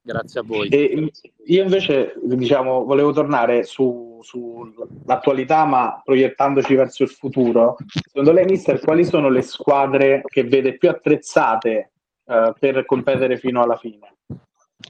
Grazie 0.00 0.40
a 0.40 0.42
voi. 0.44 0.68
E 0.68 1.10
io 1.46 1.62
invece 1.64 2.14
diciamo, 2.22 2.84
volevo 2.84 3.10
tornare 3.10 3.64
su, 3.64 4.20
sull'attualità, 4.22 5.64
ma 5.64 6.00
proiettandoci 6.04 6.76
verso 6.76 7.02
il 7.02 7.08
futuro. 7.08 7.74
Secondo 7.88 8.30
lei, 8.30 8.44
mister, 8.44 8.78
quali 8.78 9.04
sono 9.04 9.28
le 9.28 9.42
squadre 9.42 10.22
che 10.24 10.44
vede 10.44 10.76
più 10.76 10.88
attrezzate 10.88 11.91
uh, 12.32 12.52
per 12.58 12.84
competere 12.84 13.36
fino 13.36 13.62
alla 13.62 13.76
fine? 13.76 14.16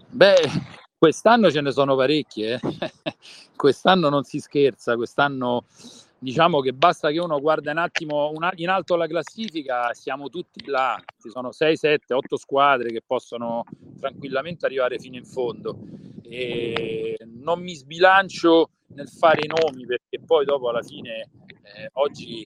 Beh, 0.08 0.36
quest'anno 0.96 1.50
ce 1.50 1.60
ne 1.60 1.72
sono 1.72 1.96
parecchie, 1.96 2.54
eh? 2.54 2.60
quest'anno 3.56 4.08
non 4.08 4.22
si 4.22 4.38
scherza, 4.38 4.96
quest'anno 4.96 5.64
diciamo 6.22 6.60
che 6.60 6.72
basta 6.72 7.10
che 7.10 7.18
uno 7.18 7.40
guarda 7.40 7.72
un 7.72 7.78
attimo 7.78 8.32
in 8.54 8.68
alto 8.68 8.94
la 8.94 9.08
classifica, 9.08 9.92
siamo 9.92 10.28
tutti 10.28 10.64
là, 10.66 10.96
ci 11.20 11.28
sono 11.30 11.50
6, 11.50 11.76
7, 11.76 12.14
8 12.14 12.36
squadre 12.36 12.92
che 12.92 13.02
possono 13.04 13.64
tranquillamente 13.98 14.64
arrivare 14.64 15.00
fino 15.00 15.16
in 15.16 15.24
fondo. 15.24 15.78
E 16.22 17.18
non 17.26 17.60
mi 17.60 17.74
sbilancio 17.74 18.70
nel 18.94 19.08
fare 19.08 19.44
i 19.44 19.48
nomi 19.48 19.84
perché 19.84 20.20
poi 20.24 20.44
dopo 20.44 20.68
alla 20.68 20.82
fine 20.82 21.28
eh, 21.62 21.90
oggi 21.94 22.44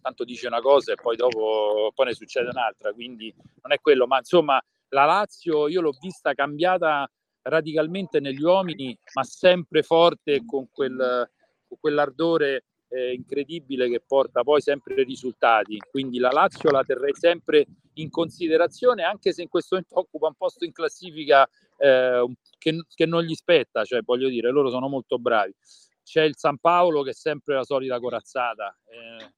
tanto 0.00 0.24
dice 0.24 0.46
una 0.46 0.60
cosa 0.60 0.92
e 0.92 0.96
poi 0.96 1.16
dopo 1.16 1.92
poi 1.94 2.06
ne 2.06 2.14
succede 2.14 2.48
un'altra, 2.48 2.92
quindi 2.92 3.34
non 3.62 3.72
è 3.72 3.80
quello, 3.80 4.06
ma 4.06 4.18
insomma 4.18 4.62
la 4.90 5.04
Lazio 5.04 5.68
io 5.68 5.80
l'ho 5.80 5.96
vista 6.00 6.32
cambiata 6.34 7.10
radicalmente 7.42 8.20
negli 8.20 8.42
uomini, 8.42 8.96
ma 9.14 9.22
sempre 9.24 9.82
forte 9.82 10.44
con, 10.44 10.68
quel, 10.70 11.28
con 11.66 11.78
quell'ardore 11.80 12.64
eh, 12.88 13.12
incredibile 13.12 13.88
che 13.88 14.02
porta 14.06 14.42
poi 14.42 14.60
sempre 14.60 15.02
risultati. 15.02 15.78
Quindi 15.90 16.18
la 16.18 16.30
Lazio 16.30 16.70
la 16.70 16.84
terrei 16.84 17.14
sempre 17.14 17.66
in 17.94 18.10
considerazione, 18.10 19.02
anche 19.02 19.32
se 19.32 19.42
in 19.42 19.48
questo 19.48 19.76
momento 19.76 19.98
occupa 19.98 20.28
un 20.28 20.34
posto 20.34 20.64
in 20.64 20.72
classifica 20.72 21.48
eh, 21.76 22.26
che, 22.58 22.84
che, 22.94 23.06
non 23.06 23.22
gli 23.22 23.34
spetta, 23.34 23.84
cioè 23.84 24.02
voglio 24.02 24.28
dire, 24.28 24.50
loro 24.50 24.70
sono 24.70 24.88
molto 24.88 25.18
bravi. 25.18 25.54
C'è 26.02 26.22
il 26.22 26.36
San 26.36 26.58
Paolo 26.58 27.02
che 27.02 27.10
è 27.10 27.14
sempre 27.14 27.54
la 27.54 27.64
solita 27.64 27.98
corazzata. 27.98 28.74
Eh, 28.86 29.32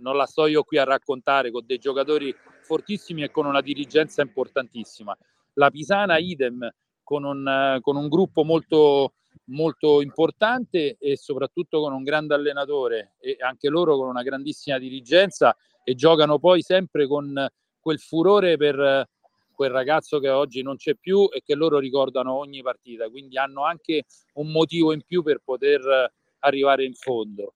non 0.00 0.16
la 0.16 0.26
sto 0.26 0.46
io 0.46 0.62
qui 0.62 0.78
a 0.78 0.84
raccontare 0.84 1.50
con 1.50 1.64
dei 1.66 1.78
giocatori 1.78 2.34
fortissimi 2.62 3.22
e 3.22 3.30
con 3.30 3.46
una 3.46 3.60
dirigenza 3.60 4.22
importantissima. 4.22 5.16
La 5.54 5.70
Pisana 5.70 6.18
idem 6.18 6.68
con 7.02 7.24
un, 7.24 7.78
con 7.80 7.96
un 7.96 8.08
gruppo 8.08 8.44
molto, 8.44 9.14
molto 9.46 10.00
importante 10.00 10.96
e 10.98 11.16
soprattutto 11.16 11.80
con 11.80 11.92
un 11.92 12.02
grande 12.02 12.34
allenatore 12.34 13.14
e 13.20 13.36
anche 13.40 13.68
loro 13.68 13.96
con 13.96 14.08
una 14.08 14.22
grandissima 14.22 14.78
dirigenza 14.78 15.56
e 15.84 15.94
giocano 15.94 16.38
poi 16.38 16.62
sempre 16.62 17.06
con 17.06 17.46
quel 17.80 17.98
furore 17.98 18.56
per 18.56 19.08
quel 19.52 19.70
ragazzo 19.70 20.18
che 20.18 20.28
oggi 20.28 20.62
non 20.62 20.76
c'è 20.76 20.94
più 20.94 21.28
e 21.30 21.42
che 21.44 21.54
loro 21.54 21.78
ricordano 21.78 22.32
ogni 22.32 22.62
partita, 22.62 23.08
quindi 23.08 23.36
hanno 23.36 23.64
anche 23.64 24.04
un 24.34 24.50
motivo 24.50 24.92
in 24.92 25.02
più 25.02 25.22
per 25.22 25.40
poter 25.44 26.12
arrivare 26.40 26.84
in 26.84 26.94
fondo. 26.94 27.54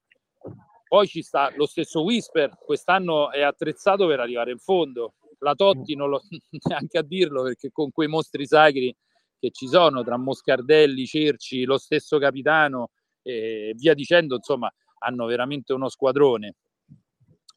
Poi 0.88 1.07
ci 1.09 1.22
sta 1.22 1.53
lo 1.57 1.66
stesso 1.66 2.03
Whisper, 2.03 2.57
quest'anno 2.64 3.31
è 3.33 3.42
attrezzato 3.42 4.07
per 4.07 4.20
arrivare 4.20 4.53
in 4.53 4.59
fondo. 4.59 5.14
La 5.40 5.55
Totti 5.55 5.96
non 5.96 6.11
lo 6.11 6.22
neanche 6.68 6.99
a 6.99 7.03
dirlo 7.03 7.42
perché 7.42 7.70
con 7.72 7.90
quei 7.90 8.09
mostri 8.09 8.46
sacri 8.46 8.94
che 9.38 9.51
ci 9.51 9.66
sono 9.66 10.03
tra 10.03 10.16
Moscardelli, 10.16 11.05
Cerci, 11.05 11.64
lo 11.64 11.77
stesso 11.77 12.18
capitano 12.18 12.90
e 13.22 13.75
via 13.77 13.94
dicendo, 13.94 14.37
insomma, 14.37 14.72
hanno 15.01 15.27
veramente 15.27 15.72
uno 15.72 15.88
squadrone. 15.88 16.55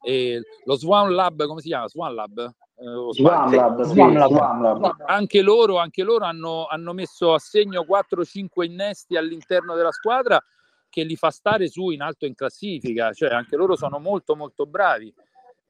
E 0.02 0.42
lo 0.64 0.76
Swan 0.76 1.14
Lab, 1.14 1.46
come 1.46 1.60
si 1.60 1.68
chiama? 1.68 1.88
Swan 1.88 2.14
Lab? 2.14 2.38
Eh, 2.38 3.12
Swan, 3.12 3.50
Lab, 3.54 3.82
Swan 3.82 4.14
Lab. 4.14 4.30
Swan 4.30 4.62
Lab. 4.62 4.94
Anche 5.06 5.40
loro, 5.42 5.78
anche 5.78 6.02
loro 6.02 6.24
hanno, 6.24 6.66
hanno 6.66 6.92
messo 6.92 7.32
a 7.34 7.38
segno 7.38 7.84
4-5 7.84 8.64
innesti 8.64 9.16
all'interno 9.16 9.74
della 9.76 9.92
squadra 9.92 10.42
che 10.90 11.04
li 11.04 11.16
fa 11.16 11.30
stare 11.30 11.68
su 11.68 11.90
in 11.90 12.02
alto 12.02 12.26
in 12.26 12.34
classifica, 12.34 13.12
cioè 13.12 13.30
anche 13.30 13.56
loro 13.56 13.76
sono 13.76 13.98
molto 13.98 14.36
molto 14.36 14.66
bravi. 14.66 15.12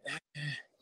Eh, 0.02 0.20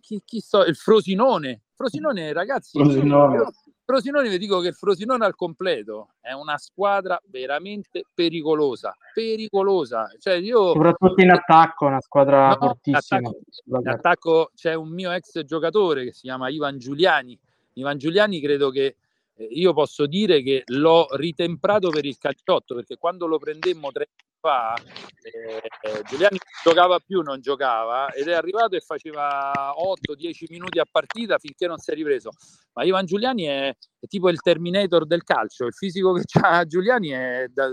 chi, 0.01 0.23
chi 0.25 0.41
so, 0.41 0.65
il 0.65 0.77
Frosinone, 0.77 1.65
Frosinone 1.75 2.33
ragazzi, 2.33 2.79
Frosinone. 2.79 3.51
Frosinone 3.85 4.29
vi 4.29 4.39
dico 4.39 4.61
che 4.61 4.69
il 4.69 4.75
Frosinone 4.75 5.25
al 5.25 5.35
completo 5.35 6.11
è 6.21 6.33
una 6.33 6.59
squadra 6.59 7.19
veramente 7.27 8.05
pericolosa, 8.13 8.95
pericolosa. 9.15 10.11
Cioè 10.19 10.35
io, 10.35 10.73
Soprattutto 10.73 11.23
in 11.23 11.31
attacco, 11.31 11.87
una 11.87 12.01
squadra 12.01 12.49
no, 12.49 12.57
fortissima. 12.57 13.21
In 13.21 13.27
attacco, 13.27 13.81
in 13.81 13.89
attacco 13.89 14.51
c'è 14.55 14.75
un 14.75 14.91
mio 14.91 15.11
ex 15.11 15.43
giocatore 15.45 16.05
che 16.05 16.13
si 16.13 16.23
chiama 16.23 16.51
Ivan 16.51 16.79
Giuliani. 16.79 17.39
Ivan 17.75 17.97
Giuliani 17.97 18.41
credo 18.41 18.69
che 18.69 18.97
eh, 19.37 19.45
io 19.45 19.73
posso 19.73 20.07
dire 20.07 20.43
che 20.43 20.65
l'ho 20.67 21.07
ritemprato 21.13 21.89
per 21.89 22.05
il 22.05 22.19
calciotto 22.19 22.75
perché 22.75 22.97
quando 22.99 23.27
lo 23.27 23.39
prendemmo 23.39 23.91
tre 23.91 24.11
fa 24.41 24.75
eh, 25.23 25.63
eh 25.83 26.03
Giuliani 26.09 26.39
giocava 26.63 26.99
più, 27.01 27.23
non 27.23 27.41
giocava 27.41 28.11
ed 28.13 28.29
è 28.29 28.35
arrivato 28.35 28.77
e 28.77 28.81
faceva 28.81 29.75
8-10 29.77 30.47
minuti 30.49 30.79
a 30.79 30.87
partita 30.91 31.39
finché 31.39 31.67
non 31.67 31.79
si 31.79 31.91
è 31.91 31.95
ripreso. 31.95 32.31
Ma 32.75 32.85
Ivan 32.85 33.05
Giuliani 33.05 33.45
è, 33.45 33.69
è 33.69 34.07
tipo 34.07 34.29
il 34.29 34.41
Terminator 34.41 35.07
del 35.07 35.25
calcio, 35.25 35.67
il 35.67 35.75
fisico 35.75 36.13
che 36.13 36.23
ha 36.41 36.65
Giuliani 36.65 37.09
è, 37.09 37.47
da, 37.49 37.69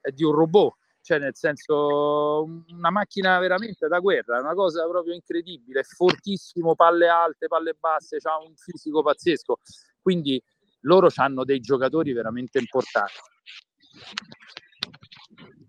è 0.00 0.10
di 0.10 0.24
un 0.24 0.32
robot 0.32 0.76
cioè 1.02 1.18
nel 1.18 1.34
senso 1.34 2.44
una 2.68 2.90
macchina 2.90 3.38
veramente 3.40 3.88
da 3.88 3.98
guerra, 3.98 4.38
una 4.38 4.54
cosa 4.54 4.86
proprio 4.88 5.12
incredibile, 5.12 5.82
fortissimo, 5.82 6.76
palle 6.76 7.08
alte, 7.08 7.48
palle 7.48 7.74
basse, 7.74 8.18
ha 8.22 8.38
un 8.38 8.54
fisico 8.54 9.02
pazzesco. 9.02 9.58
Quindi 10.00 10.40
loro 10.82 11.08
hanno 11.16 11.44
dei 11.44 11.58
giocatori 11.58 12.12
veramente 12.12 12.58
importanti. 12.58 13.14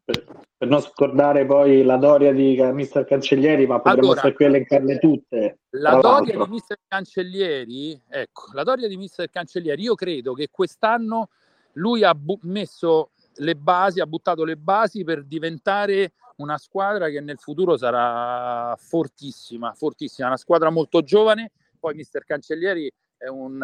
Per, 0.05 0.25
per 0.57 0.67
non 0.67 0.81
scordare 0.81 1.45
poi 1.45 1.81
la 1.83 1.95
Doria 1.95 2.33
di 2.33 2.61
Mister 2.73 3.05
Cancellieri, 3.05 3.65
ma 3.65 3.77
potremmo 3.77 4.07
allora, 4.07 4.19
stare 4.19 4.33
qui 4.33 4.43
a 4.43 4.47
elencarle 4.49 4.99
tutte. 4.99 5.59
La 5.69 5.95
Doria 5.95 6.43
di 6.43 6.49
Mister 6.49 6.77
Cancellieri, 6.85 8.01
ecco, 8.09 8.47
la 8.51 8.63
Doria 8.63 8.89
di 8.89 8.97
Mister 8.97 9.29
Cancellieri, 9.29 9.81
io 9.81 9.95
credo 9.95 10.33
che 10.33 10.49
quest'anno 10.51 11.29
lui 11.73 12.03
ha 12.03 12.13
bu- 12.13 12.37
messo 12.41 13.11
le 13.35 13.55
basi, 13.55 14.01
ha 14.01 14.05
buttato 14.05 14.43
le 14.43 14.57
basi 14.57 15.05
per 15.05 15.23
diventare 15.23 16.11
una 16.35 16.57
squadra 16.57 17.07
che 17.07 17.21
nel 17.21 17.39
futuro 17.39 17.77
sarà 17.77 18.75
fortissima, 18.77 19.73
fortissima, 19.73 20.27
una 20.27 20.37
squadra 20.37 20.69
molto 20.69 21.01
giovane. 21.01 21.51
Poi 21.79 21.95
Mister 21.95 22.25
Cancellieri 22.25 22.91
è 23.15 23.27
un, 23.27 23.57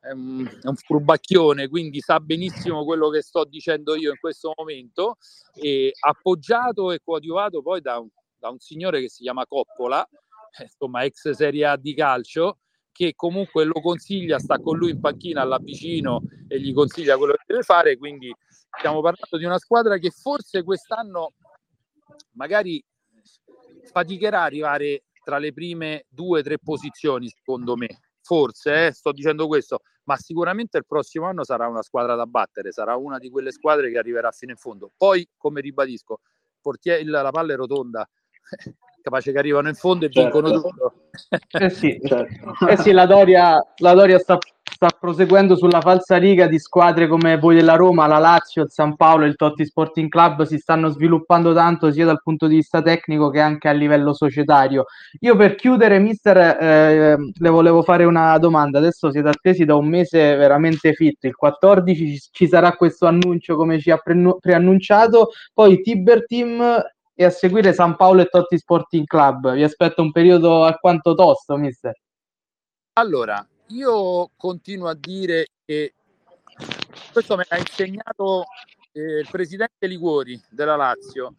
è 0.00 0.10
un, 0.12 0.46
è 0.46 0.66
un 0.66 0.76
furbacchione, 0.76 1.68
quindi 1.68 2.00
sa 2.00 2.18
benissimo 2.20 2.84
quello 2.84 3.10
che 3.10 3.22
sto 3.22 3.44
dicendo 3.44 3.94
io 3.94 4.10
in 4.10 4.18
questo 4.18 4.52
momento, 4.56 5.18
e 5.54 5.92
appoggiato 6.00 6.90
e 6.90 7.00
coadiuvato 7.04 7.60
poi 7.62 7.80
da 7.80 7.98
un, 7.98 8.08
da 8.38 8.48
un 8.48 8.58
signore 8.58 9.00
che 9.00 9.10
si 9.10 9.22
chiama 9.22 9.46
Coppola, 9.46 10.06
eh, 10.58 10.62
insomma 10.62 11.04
ex 11.04 11.30
Serie 11.30 11.66
A 11.66 11.76
di 11.76 11.94
calcio, 11.94 12.58
che 12.90 13.14
comunque 13.14 13.64
lo 13.64 13.80
consiglia, 13.80 14.38
sta 14.38 14.58
con 14.58 14.76
lui 14.76 14.90
in 14.90 15.00
panchina 15.00 15.44
là 15.44 15.58
vicino 15.58 16.22
e 16.48 16.60
gli 16.60 16.72
consiglia 16.72 17.16
quello 17.16 17.34
che 17.34 17.44
deve 17.46 17.62
fare, 17.62 17.96
quindi 17.96 18.34
stiamo 18.78 19.00
parlando 19.00 19.36
di 19.36 19.44
una 19.44 19.58
squadra 19.58 19.98
che 19.98 20.10
forse 20.10 20.62
quest'anno 20.62 21.34
magari 22.32 22.82
faticherà 23.92 24.40
a 24.40 24.44
arrivare 24.44 25.04
tra 25.22 25.38
le 25.38 25.52
prime 25.52 26.06
due 26.08 26.40
o 26.40 26.42
tre 26.42 26.58
posizioni, 26.58 27.28
secondo 27.28 27.76
me 27.76 28.09
forse 28.30 28.86
eh, 28.86 28.92
sto 28.92 29.10
dicendo 29.10 29.48
questo, 29.48 29.80
ma 30.04 30.16
sicuramente 30.16 30.78
il 30.78 30.86
prossimo 30.86 31.26
anno 31.26 31.42
sarà 31.42 31.66
una 31.66 31.82
squadra 31.82 32.14
da 32.14 32.26
battere, 32.26 32.70
sarà 32.70 32.94
una 32.94 33.18
di 33.18 33.28
quelle 33.28 33.50
squadre 33.50 33.90
che 33.90 33.98
arriverà 33.98 34.30
fino 34.30 34.52
in 34.52 34.56
fondo. 34.56 34.92
Poi, 34.96 35.28
come 35.36 35.60
ribadisco, 35.60 36.20
portiere, 36.60 37.02
la 37.02 37.32
palla 37.32 37.54
è 37.54 37.56
rotonda, 37.56 38.08
capace 39.02 39.32
che 39.32 39.38
arrivano 39.38 39.66
in 39.66 39.74
fondo 39.74 40.04
e 40.04 40.10
certo. 40.12 40.40
vincono 40.40 40.60
tutto. 40.60 41.08
Eh 41.58 41.70
sì, 41.70 41.98
certo. 42.06 42.68
eh 42.68 42.76
sì 42.76 42.92
la, 42.92 43.06
Doria, 43.06 43.58
la 43.78 43.94
Doria 43.94 44.20
sta 44.20 44.38
sta 44.82 44.96
proseguendo 44.98 45.56
sulla 45.56 45.82
falsa 45.82 46.16
riga 46.16 46.46
di 46.46 46.58
squadre 46.58 47.06
come 47.06 47.36
voi 47.36 47.54
della 47.54 47.74
Roma, 47.74 48.06
la 48.06 48.16
Lazio, 48.16 48.62
il 48.62 48.70
San 48.70 48.96
Paolo, 48.96 49.26
il 49.26 49.36
Totti 49.36 49.66
Sporting 49.66 50.08
Club 50.08 50.44
si 50.44 50.56
stanno 50.56 50.88
sviluppando 50.88 51.52
tanto 51.52 51.92
sia 51.92 52.06
dal 52.06 52.22
punto 52.22 52.46
di 52.46 52.54
vista 52.54 52.80
tecnico 52.80 53.28
che 53.28 53.40
anche 53.40 53.68
a 53.68 53.72
livello 53.72 54.14
societario. 54.14 54.86
Io 55.18 55.36
per 55.36 55.54
chiudere, 55.56 55.98
mister, 55.98 56.38
eh, 56.38 57.16
le 57.30 57.48
volevo 57.50 57.82
fare 57.82 58.04
una 58.04 58.38
domanda. 58.38 58.78
Adesso 58.78 59.10
siete 59.10 59.28
attesi 59.28 59.66
da 59.66 59.74
un 59.74 59.86
mese 59.86 60.34
veramente 60.36 60.94
fit. 60.94 61.24
Il 61.24 61.34
14 61.34 62.18
ci 62.30 62.48
sarà 62.48 62.72
questo 62.72 63.04
annuncio 63.04 63.56
come 63.56 63.78
ci 63.78 63.90
ha 63.90 63.98
pre- 63.98 64.36
preannunciato, 64.40 65.32
poi 65.52 65.82
Tiber 65.82 66.24
Team 66.24 66.82
e 67.14 67.24
a 67.24 67.28
seguire 67.28 67.74
San 67.74 67.96
Paolo 67.96 68.22
e 68.22 68.28
Totti 68.30 68.56
Sporting 68.56 69.04
Club. 69.04 69.52
Vi 69.52 69.62
aspetto 69.62 70.00
un 70.00 70.10
periodo 70.10 70.64
alquanto 70.64 71.12
tosto, 71.12 71.58
mister. 71.58 71.92
Allora, 72.94 73.46
io 73.70 74.30
continuo 74.36 74.88
a 74.88 74.94
dire 74.94 75.48
che 75.64 75.94
questo 77.12 77.36
me 77.36 77.46
l'ha 77.48 77.58
insegnato 77.58 78.44
eh, 78.92 79.20
il 79.20 79.28
presidente 79.30 79.86
Liguori 79.86 80.40
della 80.48 80.76
Lazio. 80.76 81.34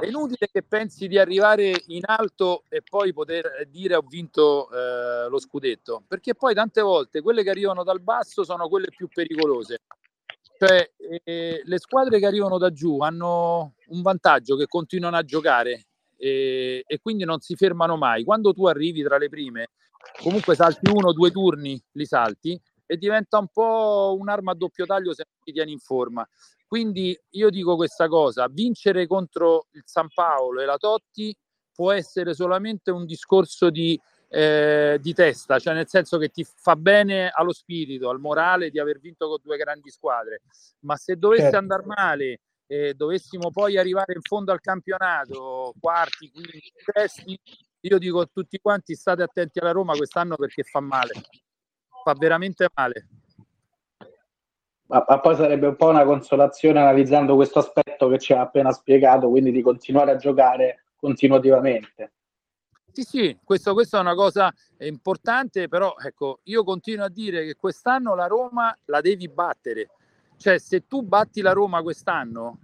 È 0.00 0.06
inutile 0.06 0.48
che 0.50 0.62
pensi 0.62 1.06
di 1.06 1.16
arrivare 1.16 1.82
in 1.88 2.02
alto 2.04 2.64
e 2.68 2.82
poi 2.82 3.12
poter 3.12 3.68
dire 3.70 3.94
ho 3.94 4.02
vinto 4.02 4.68
eh, 4.70 5.28
lo 5.28 5.38
scudetto, 5.38 6.02
perché 6.06 6.34
poi 6.34 6.54
tante 6.54 6.80
volte 6.80 7.20
quelle 7.20 7.44
che 7.44 7.50
arrivano 7.50 7.84
dal 7.84 8.00
basso 8.00 8.42
sono 8.42 8.68
quelle 8.68 8.88
più 8.88 9.08
pericolose. 9.08 9.82
Cioè, 10.58 10.90
eh, 11.22 11.60
le 11.62 11.78
squadre 11.78 12.18
che 12.18 12.26
arrivano 12.26 12.58
da 12.58 12.72
giù 12.72 12.98
hanno 13.00 13.74
un 13.88 14.02
vantaggio 14.02 14.56
che 14.56 14.66
continuano 14.66 15.16
a 15.16 15.22
giocare 15.22 15.86
e, 16.16 16.82
e 16.86 16.98
quindi 17.00 17.24
non 17.24 17.40
si 17.40 17.54
fermano 17.56 17.96
mai. 17.96 18.24
Quando 18.24 18.52
tu 18.52 18.66
arrivi 18.66 19.02
tra 19.02 19.18
le 19.18 19.28
prime, 19.28 19.68
comunque 20.22 20.54
salti 20.54 20.90
uno 20.90 21.08
o 21.08 21.12
due 21.12 21.30
turni, 21.30 21.80
li 21.92 22.06
salti 22.06 22.60
e 22.86 22.96
diventa 22.96 23.38
un 23.38 23.48
po' 23.48 24.16
un'arma 24.18 24.52
a 24.52 24.54
doppio 24.54 24.86
taglio 24.86 25.12
se 25.12 25.24
non 25.26 25.38
ti 25.42 25.52
tieni 25.52 25.72
in 25.72 25.78
forma. 25.78 26.26
Quindi 26.66 27.18
io 27.30 27.50
dico 27.50 27.76
questa 27.76 28.08
cosa, 28.08 28.48
vincere 28.48 29.06
contro 29.06 29.66
il 29.72 29.82
San 29.84 30.08
Paolo 30.12 30.60
e 30.60 30.64
la 30.64 30.76
Totti 30.76 31.36
può 31.72 31.92
essere 31.92 32.34
solamente 32.34 32.90
un 32.90 33.04
discorso 33.04 33.70
di, 33.70 34.00
eh, 34.28 34.98
di 35.00 35.14
testa, 35.14 35.58
cioè 35.58 35.74
nel 35.74 35.88
senso 35.88 36.18
che 36.18 36.28
ti 36.30 36.44
fa 36.44 36.74
bene 36.74 37.30
allo 37.32 37.52
spirito, 37.52 38.08
al 38.08 38.18
morale 38.18 38.70
di 38.70 38.80
aver 38.80 38.98
vinto 38.98 39.28
con 39.28 39.38
due 39.42 39.56
grandi 39.56 39.90
squadre, 39.90 40.42
ma 40.80 40.96
se 40.96 41.16
dovesse 41.16 41.42
certo. 41.42 41.58
andare 41.58 41.84
male 41.84 42.40
e 42.66 42.94
dovessimo 42.94 43.50
poi 43.50 43.78
arrivare 43.78 44.14
in 44.14 44.22
fondo 44.22 44.52
al 44.52 44.60
campionato, 44.60 45.72
quarti, 45.80 46.30
quinti, 46.30 46.72
sesti, 46.92 47.38
io 47.80 47.98
dico 47.98 48.20
a 48.20 48.28
tutti 48.32 48.58
quanti 48.58 48.94
state 48.94 49.22
attenti 49.22 49.58
alla 49.60 49.70
Roma 49.70 49.94
quest'anno 49.94 50.36
perché 50.36 50.62
fa 50.64 50.80
male, 50.80 51.12
fa 52.04 52.14
veramente 52.14 52.68
male. 52.74 53.08
ma, 54.86 55.04
ma, 55.06 55.20
poi 55.20 55.36
sarebbe 55.36 55.68
un 55.68 55.76
po' 55.76 55.88
una 55.88 56.04
consolazione 56.04 56.80
analizzando 56.80 57.34
questo 57.36 57.60
aspetto 57.60 58.08
che 58.08 58.18
ci 58.18 58.32
ha 58.32 58.40
appena 58.40 58.72
spiegato, 58.72 59.28
quindi 59.28 59.52
di 59.52 59.62
continuare 59.62 60.12
a 60.12 60.16
giocare 60.16 60.86
continuativamente. 60.96 62.12
Sì, 62.96 63.02
sì, 63.02 63.38
questo, 63.44 63.74
questa 63.74 63.98
è 63.98 64.00
una 64.00 64.14
cosa 64.14 64.50
importante, 64.78 65.68
però 65.68 65.94
ecco, 66.02 66.40
io 66.44 66.64
continuo 66.64 67.04
a 67.04 67.10
dire 67.10 67.44
che 67.44 67.54
quest'anno 67.54 68.14
la 68.14 68.26
Roma 68.26 68.74
la 68.86 69.02
devi 69.02 69.28
battere. 69.28 69.90
Cioè, 70.36 70.58
se 70.58 70.86
tu 70.86 71.02
batti 71.02 71.40
la 71.40 71.52
Roma 71.52 71.82
quest'anno, 71.82 72.60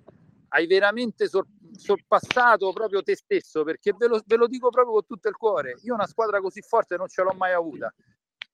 hai 0.49 0.67
veramente 0.67 1.29
sor- 1.29 1.47
sorpassato 1.77 2.73
proprio 2.73 3.03
te 3.03 3.17
stesso, 3.17 3.65
perché 3.65 3.95
ve 3.97 4.07
lo, 4.09 4.23
ve 4.25 4.37
lo, 4.37 4.47
dico 4.47 4.69
proprio 4.71 4.95
con 4.95 5.07
tutto 5.07 5.29
il 5.29 5.37
cuore. 5.37 5.77
Io 5.83 5.95
una 5.95 6.07
squadra 6.07 6.41
così 6.41 6.61
forte 6.61 6.97
non 6.97 7.09
ce 7.09 7.23
l'ho 7.23 7.33
mai 7.33 7.53
avuta. 7.53 7.93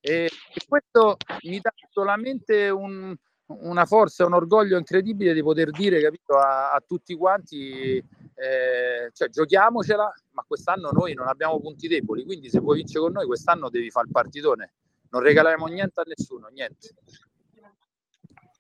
E, 0.00 0.24
e 0.24 0.61
questo 0.66 1.16
mi 1.42 1.59
dà 1.61 1.72
solamente 1.90 2.68
un, 2.68 3.14
una 3.46 3.85
forza, 3.87 4.26
un 4.26 4.35
orgoglio 4.35 4.78
incredibile 4.78 5.35
di 5.35 5.42
poter 5.42 5.70
dire, 5.70 6.00
capito, 6.00 6.37
a, 6.37 6.72
a 6.72 6.83
tutti 6.87 7.14
quanti 7.14 7.96
eh, 7.96 9.11
cioè, 9.12 9.28
giochiamocela, 9.28 10.14
ma 10.31 10.44
quest'anno 10.46 10.90
noi 10.92 11.14
non 11.14 11.26
abbiamo 11.26 11.59
punti 11.61 11.88
deboli, 11.88 12.24
quindi 12.24 12.48
se 12.48 12.61
vuoi 12.61 12.76
vincere 12.76 13.00
con 13.00 13.12
noi 13.12 13.26
quest'anno 13.26 13.68
devi 13.68 13.90
fare 13.90 14.07
il 14.07 14.12
partitone, 14.12 14.72
non 15.11 15.22
regaliamo 15.22 15.66
niente 15.66 16.00
a 16.00 16.04
nessuno, 16.07 16.46
niente. 16.48 16.94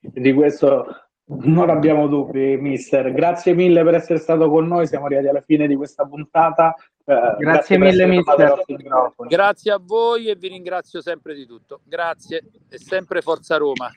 Di 0.00 0.32
questo 0.32 0.86
non 1.30 1.68
abbiamo 1.70 2.06
dubbi, 2.06 2.56
mister. 2.56 3.12
Grazie 3.12 3.54
mille 3.54 3.82
per 3.82 3.94
essere 3.94 4.18
stato 4.18 4.48
con 4.48 4.66
noi, 4.66 4.86
siamo 4.86 5.06
arrivati 5.06 5.28
alla 5.28 5.42
fine 5.42 5.66
di 5.66 5.76
questa 5.76 6.06
puntata. 6.06 6.74
Eh, 7.04 7.14
grazie, 7.14 7.44
grazie 7.44 7.78
mille, 7.78 8.06
mister. 8.06 8.64
Grazie 9.28 9.72
a 9.72 9.80
voi 9.82 10.28
e 10.28 10.36
vi 10.36 10.48
ringrazio 10.48 11.00
sempre 11.00 11.34
di 11.34 11.46
tutto. 11.46 11.80
Grazie 11.84 12.48
e 12.68 12.78
sempre 12.78 13.20
Forza 13.20 13.56
Roma. 13.56 13.90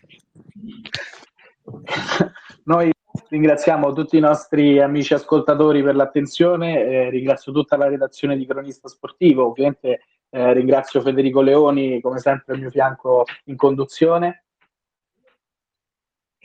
Noi 2.64 2.92
ringraziamo 3.30 3.94
tutti 3.94 4.18
i 4.18 4.22
nostri 4.22 4.80
amici 4.80 5.14
ascoltatori 5.14 5.82
per 5.84 5.96
l'attenzione, 5.96 6.84
eh, 6.84 7.10
ringrazio 7.10 7.52
tutta 7.52 7.78
la 7.78 7.88
redazione 7.88 8.38
di 8.38 8.46
Cronista 8.46 8.88
Sportivo, 8.88 9.48
ovviamente 9.48 10.02
eh, 10.30 10.54
ringrazio 10.54 11.02
Federico 11.02 11.42
Leoni 11.42 12.02
come 12.02 12.20
sempre 12.20 12.54
al 12.54 12.60
mio 12.60 12.70
fianco 12.70 13.26
in 13.46 13.56
conduzione. 13.56 14.41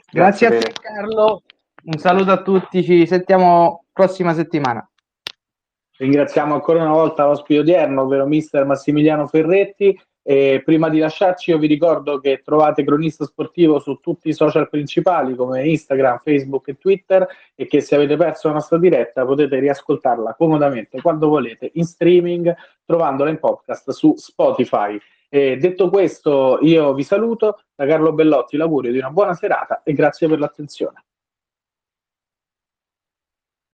Grazie, 0.09 0.49
Grazie 0.49 0.69
a 0.69 0.73
te 0.73 0.81
Carlo, 0.81 1.43
un 1.85 1.99
saluto 1.99 2.31
a 2.31 2.41
tutti, 2.43 2.85
ci 2.85 3.07
sentiamo 3.07 3.87
prossima 3.93 4.35
settimana. 4.35 4.89
Ringraziamo 5.99 6.55
ancora 6.55 6.83
una 6.83 6.93
volta 6.93 7.27
l'ospite 7.27 7.61
odierno, 7.61 8.03
ovvero 8.03 8.27
mister 8.27 8.65
Massimiliano 8.65 9.27
Ferretti. 9.27 9.99
E 10.23 10.61
prima 10.65 10.89
di 10.89 10.99
lasciarci, 10.99 11.51
io 11.51 11.59
vi 11.59 11.69
ricordo 11.69 12.19
che 12.19 12.43
trovate 12.45 12.85
Cronista 12.85 13.25
Sportivo 13.25 13.79
su 13.79 14.01
tutti 14.01 14.29
i 14.29 14.33
social 14.33 14.69
principali 14.69 15.37
come 15.37 15.67
Instagram, 15.69 16.21
Facebook 16.23 16.69
e 16.69 16.79
Twitter 16.79 17.27
e 17.55 17.67
che 17.67 17.81
se 17.81 17.95
avete 17.95 18.17
perso 18.17 18.49
la 18.49 18.55
nostra 18.55 18.77
diretta 18.77 19.25
potete 19.25 19.59
riascoltarla 19.61 20.35
comodamente 20.35 21.01
quando 21.01 21.29
volete 21.29 21.71
in 21.75 21.85
streaming, 21.85 22.53
trovandola 22.85 23.31
in 23.31 23.39
podcast 23.39 23.91
su 23.91 24.15
Spotify. 24.17 24.99
E 25.29 25.57
detto 25.59 25.89
questo, 25.91 26.59
io 26.61 26.93
vi 26.93 27.05
saluto 27.05 27.61
da 27.77 27.87
Carlo 27.87 28.13
Bellotti, 28.13 28.57
l'augurio 28.57 28.91
di 28.91 28.99
una 28.99 29.11
buona 29.11 29.35
serata 29.35 29.83
e 29.85 29.93
grazie 29.93 30.27
per 30.27 30.39
l'attenzione. 30.39 31.05